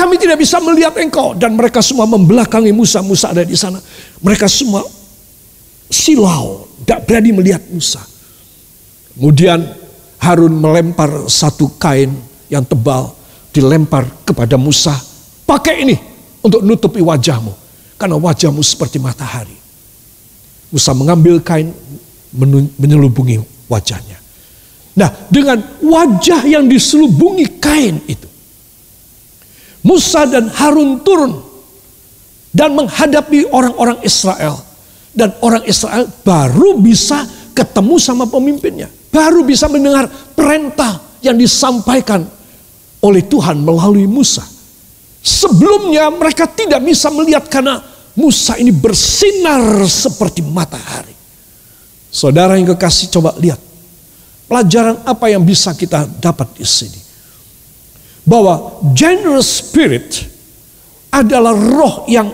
Kami 0.00 0.16
tidak 0.16 0.40
bisa 0.40 0.56
melihat 0.64 0.96
engkau. 0.96 1.36
Dan 1.36 1.60
mereka 1.60 1.84
semua 1.84 2.08
membelakangi 2.08 2.72
Musa. 2.72 3.04
Musa 3.04 3.36
ada 3.36 3.44
di 3.44 3.52
sana. 3.52 3.76
Mereka 4.24 4.48
semua 4.48 4.80
silau. 5.92 6.64
Tidak 6.80 7.04
berani 7.04 7.36
melihat 7.36 7.60
Musa. 7.68 8.00
Kemudian 9.12 9.60
Harun 10.16 10.56
melempar 10.56 11.28
satu 11.28 11.76
kain 11.76 12.16
yang 12.48 12.64
tebal. 12.64 13.12
Dilempar 13.52 14.08
kepada 14.24 14.56
Musa. 14.56 14.96
Pakai 15.44 15.84
ini 15.84 16.00
untuk 16.40 16.64
nutupi 16.64 17.04
wajahmu. 17.04 17.52
Karena 18.00 18.16
wajahmu 18.16 18.64
seperti 18.64 18.96
matahari. 18.96 19.52
Musa 20.72 20.96
mengambil 20.96 21.44
kain 21.44 21.76
menyelubungi 22.80 23.68
wajahnya. 23.68 24.16
Nah, 24.96 25.12
dengan 25.28 25.60
wajah 25.84 26.48
yang 26.48 26.64
diselubungi 26.64 27.60
kain 27.60 28.00
itu, 28.08 28.29
Musa 29.80 30.28
dan 30.28 30.52
Harun 30.52 31.00
turun 31.00 31.40
dan 32.52 32.74
menghadapi 32.74 33.48
orang-orang 33.48 34.02
Israel, 34.04 34.58
dan 35.14 35.32
orang 35.40 35.64
Israel 35.64 36.04
baru 36.26 36.76
bisa 36.76 37.24
ketemu 37.56 37.96
sama 37.96 38.26
pemimpinnya, 38.26 38.90
baru 39.08 39.46
bisa 39.46 39.70
mendengar 39.70 40.10
perintah 40.36 41.00
yang 41.24 41.38
disampaikan 41.38 42.26
oleh 43.00 43.24
Tuhan 43.24 43.62
melalui 43.64 44.04
Musa. 44.04 44.44
Sebelumnya 45.20 46.08
mereka 46.08 46.48
tidak 46.48 46.80
bisa 46.84 47.12
melihat 47.12 47.44
karena 47.48 47.80
Musa 48.16 48.56
ini 48.56 48.72
bersinar 48.72 49.84
seperti 49.86 50.44
matahari. 50.44 51.14
Saudara 52.10 52.58
yang 52.58 52.74
kekasih 52.74 53.06
coba 53.14 53.38
lihat 53.38 53.70
Pelajaran 54.50 55.06
apa 55.06 55.30
yang 55.30 55.46
bisa 55.46 55.70
kita 55.78 56.10
dapat 56.18 56.58
di 56.58 56.66
sini? 56.66 56.98
Bahwa 58.24 58.82
generous 58.92 59.64
spirit 59.64 60.28
adalah 61.10 61.52
roh 61.56 62.06
yang 62.06 62.30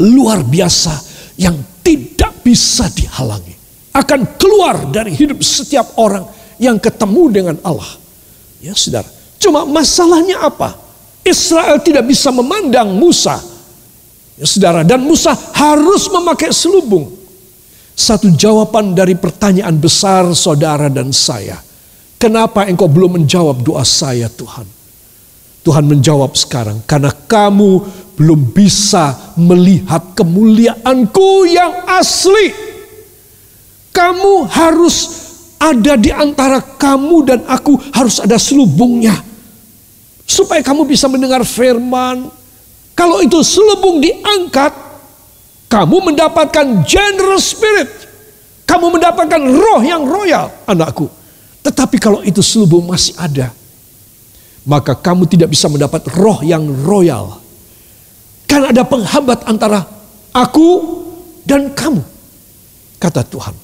luar 0.00 0.42
biasa 0.42 0.94
yang 1.38 1.54
tidak 1.84 2.40
bisa 2.40 2.88
dihalangi. 2.90 3.54
Akan 3.94 4.34
keluar 4.40 4.90
dari 4.90 5.14
hidup 5.14 5.38
setiap 5.44 5.94
orang 6.00 6.26
yang 6.58 6.80
ketemu 6.82 7.22
dengan 7.30 7.56
Allah. 7.62 8.00
Ya 8.58 8.74
saudara. 8.74 9.06
Cuma 9.38 9.68
masalahnya 9.68 10.40
apa? 10.42 10.74
Israel 11.22 11.78
tidak 11.84 12.08
bisa 12.08 12.32
memandang 12.34 12.90
Musa. 12.96 13.38
Ya 14.34 14.46
saudara. 14.48 14.82
Dan 14.82 15.04
Musa 15.04 15.36
harus 15.54 16.10
memakai 16.10 16.50
selubung. 16.50 17.12
Satu 17.94 18.34
jawaban 18.34 18.90
dari 18.98 19.14
pertanyaan 19.14 19.78
besar 19.78 20.26
saudara 20.34 20.90
dan 20.90 21.14
saya. 21.14 21.62
Kenapa 22.18 22.66
engkau 22.66 22.90
belum 22.90 23.22
menjawab 23.22 23.62
doa 23.62 23.86
saya 23.86 24.26
Tuhan? 24.26 24.66
Tuhan 25.64 25.88
menjawab 25.88 26.36
sekarang, 26.36 26.84
karena 26.84 27.08
kamu 27.08 27.80
belum 28.20 28.52
bisa 28.52 29.34
melihat 29.40 30.12
kemuliaanku 30.12 31.48
yang 31.48 31.88
asli. 31.88 32.52
Kamu 33.88 34.44
harus 34.52 34.96
ada 35.56 35.96
di 35.96 36.12
antara 36.12 36.60
kamu 36.60 37.16
dan 37.24 37.40
aku 37.48 37.80
harus 37.96 38.20
ada 38.20 38.36
selubungnya. 38.36 39.16
Supaya 40.28 40.60
kamu 40.60 40.84
bisa 40.84 41.08
mendengar 41.08 41.40
firman. 41.48 42.28
Kalau 42.92 43.24
itu 43.24 43.40
selubung 43.40 44.04
diangkat, 44.04 44.72
kamu 45.72 46.12
mendapatkan 46.12 46.84
generous 46.84 47.56
spirit. 47.56 47.90
Kamu 48.68 48.92
mendapatkan 48.92 49.40
roh 49.40 49.80
yang 49.80 50.04
royal, 50.04 50.52
anakku. 50.68 51.08
Tetapi 51.64 51.96
kalau 51.96 52.20
itu 52.20 52.44
selubung 52.44 52.84
masih 52.84 53.16
ada, 53.16 53.48
maka 54.64 54.96
kamu 54.96 55.28
tidak 55.28 55.52
bisa 55.52 55.68
mendapat 55.68 56.08
roh 56.16 56.40
yang 56.40 56.64
royal. 56.84 57.40
Karena 58.48 58.72
ada 58.72 58.84
penghambat 58.84 59.44
antara 59.48 59.84
aku 60.32 60.68
dan 61.44 61.72
kamu, 61.72 62.00
kata 63.00 63.24
Tuhan. 63.24 63.54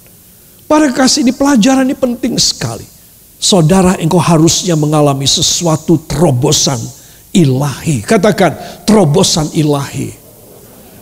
Para 0.71 0.87
kasih 0.95 1.27
ini 1.27 1.33
pelajaran 1.35 1.89
ini 1.89 1.97
penting 1.99 2.39
sekali. 2.39 2.87
Saudara 3.41 3.97
engkau 3.97 4.21
harusnya 4.21 4.77
mengalami 4.77 5.25
sesuatu 5.25 5.97
terobosan 6.05 6.79
ilahi. 7.33 8.05
Katakan 8.05 8.85
terobosan 8.85 9.49
ilahi 9.57 10.13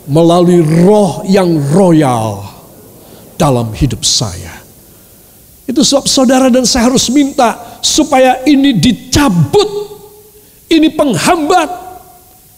melalui 0.09 0.63
roh 0.63 1.21
yang 1.27 1.59
royal 1.75 2.47
dalam 3.35 3.69
hidup 3.75 4.01
saya. 4.01 4.58
Itu 5.69 5.85
sebab 5.85 6.09
saudara 6.09 6.49
dan 6.49 6.65
saya 6.65 6.89
harus 6.89 7.13
minta 7.13 7.77
supaya 7.85 8.41
ini 8.49 8.73
dicabut. 8.73 9.69
Ini 10.65 10.89
penghambat. 10.97 11.69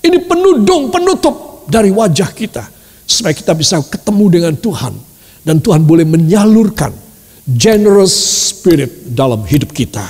Ini 0.02 0.18
penudung, 0.24 0.88
penutup 0.88 1.68
dari 1.68 1.92
wajah 1.92 2.32
kita. 2.32 2.64
Supaya 3.04 3.36
kita 3.36 3.52
bisa 3.52 3.84
ketemu 3.84 4.26
dengan 4.40 4.54
Tuhan. 4.56 4.96
Dan 5.44 5.60
Tuhan 5.60 5.84
boleh 5.84 6.08
menyalurkan 6.08 6.96
generous 7.44 8.16
spirit 8.56 9.12
dalam 9.12 9.44
hidup 9.44 9.76
kita. 9.76 10.06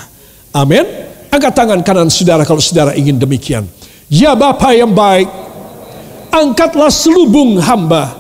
Amin. 0.54 0.86
Angkat 1.32 1.54
tangan 1.56 1.80
kanan 1.82 2.12
saudara 2.12 2.46
kalau 2.46 2.62
saudara 2.62 2.94
ingin 2.94 3.18
demikian. 3.18 3.66
Ya 4.12 4.36
Bapak 4.36 4.76
yang 4.76 4.92
baik, 4.92 5.32
angkatlah 6.30 6.92
selubung 6.92 7.56
hamba 7.64 8.12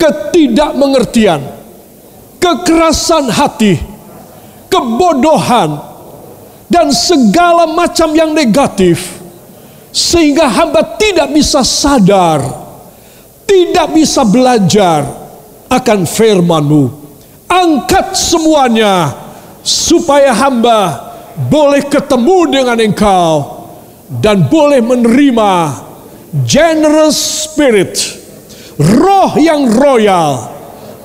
ketidakmengertian, 0.00 1.44
kekerasan 2.38 3.28
hati, 3.30 3.76
kebodohan, 4.70 5.78
dan 6.70 6.90
segala 6.94 7.66
macam 7.68 8.14
yang 8.14 8.32
negatif, 8.32 9.18
sehingga 9.92 10.46
hamba 10.46 10.96
tidak 10.96 11.28
bisa 11.34 11.60
sadar, 11.66 12.40
tidak 13.44 13.92
bisa 13.92 14.22
belajar 14.24 15.04
akan 15.68 16.06
firman-Mu. 16.08 16.84
Angkat 17.48 18.12
semuanya, 18.12 19.12
supaya 19.64 20.32
hamba 20.36 21.10
boleh 21.48 21.84
ketemu 21.88 22.38
dengan 22.52 22.76
Engkau 22.76 23.32
dan 24.20 24.44
boleh 24.48 24.84
menerima 24.84 25.52
generous 26.44 27.48
spirit, 27.48 27.96
roh 28.76 29.32
yang 29.40 29.64
royal 29.72 30.57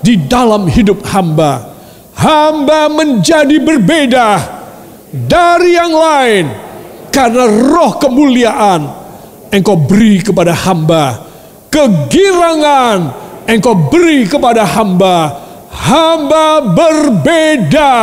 di 0.03 0.19
dalam 0.27 0.67
hidup 0.67 1.01
hamba. 1.07 1.73
Hamba 2.13 2.91
menjadi 2.93 3.57
berbeda 3.57 4.27
dari 5.09 5.73
yang 5.73 5.93
lain 5.95 6.45
karena 7.09 7.49
roh 7.49 7.97
kemuliaan 7.97 8.85
engkau 9.49 9.79
beri 9.79 10.21
kepada 10.21 10.53
hamba. 10.53 11.25
Kegirangan 11.73 12.97
engkau 13.49 13.73
beri 13.89 14.29
kepada 14.29 14.61
hamba. 14.67 15.41
Hamba 15.73 16.61
berbeda 16.61 17.93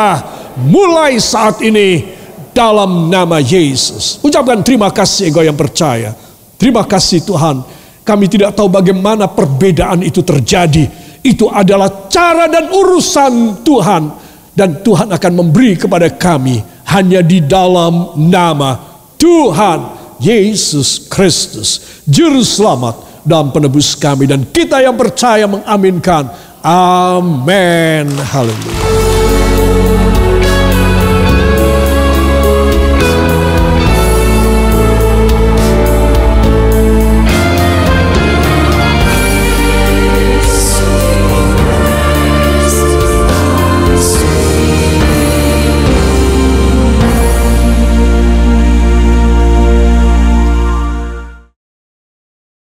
mulai 0.58 1.22
saat 1.22 1.62
ini 1.62 2.02
dalam 2.50 3.06
nama 3.06 3.38
Yesus. 3.38 4.18
Ucapkan 4.26 4.58
terima 4.66 4.90
kasih 4.90 5.30
engkau 5.30 5.46
yang 5.46 5.54
percaya. 5.54 6.18
Terima 6.58 6.82
kasih 6.82 7.22
Tuhan. 7.22 7.62
Kami 8.02 8.26
tidak 8.26 8.58
tahu 8.58 8.66
bagaimana 8.66 9.30
perbedaan 9.30 10.02
itu 10.02 10.20
terjadi. 10.20 10.90
Itu 11.20 11.52
adalah 11.52 12.08
cara 12.08 12.48
dan 12.48 12.72
urusan 12.72 13.64
Tuhan. 13.64 14.02
Dan 14.50 14.84
Tuhan 14.84 15.08
akan 15.14 15.32
memberi 15.32 15.78
kepada 15.78 16.10
kami 16.10 16.60
hanya 16.90 17.22
di 17.22 17.40
dalam 17.40 18.18
nama 18.18 18.76
Tuhan 19.16 19.78
Yesus 20.20 21.06
Kristus. 21.08 22.02
Juru 22.04 22.44
selamat 22.44 23.24
dan 23.24 23.48
penebus 23.54 23.96
kami. 23.96 24.28
Dan 24.28 24.44
kita 24.48 24.82
yang 24.82 24.98
percaya 24.98 25.46
mengaminkan. 25.48 26.28
Amin. 26.60 28.10
Haleluya. 28.20 28.89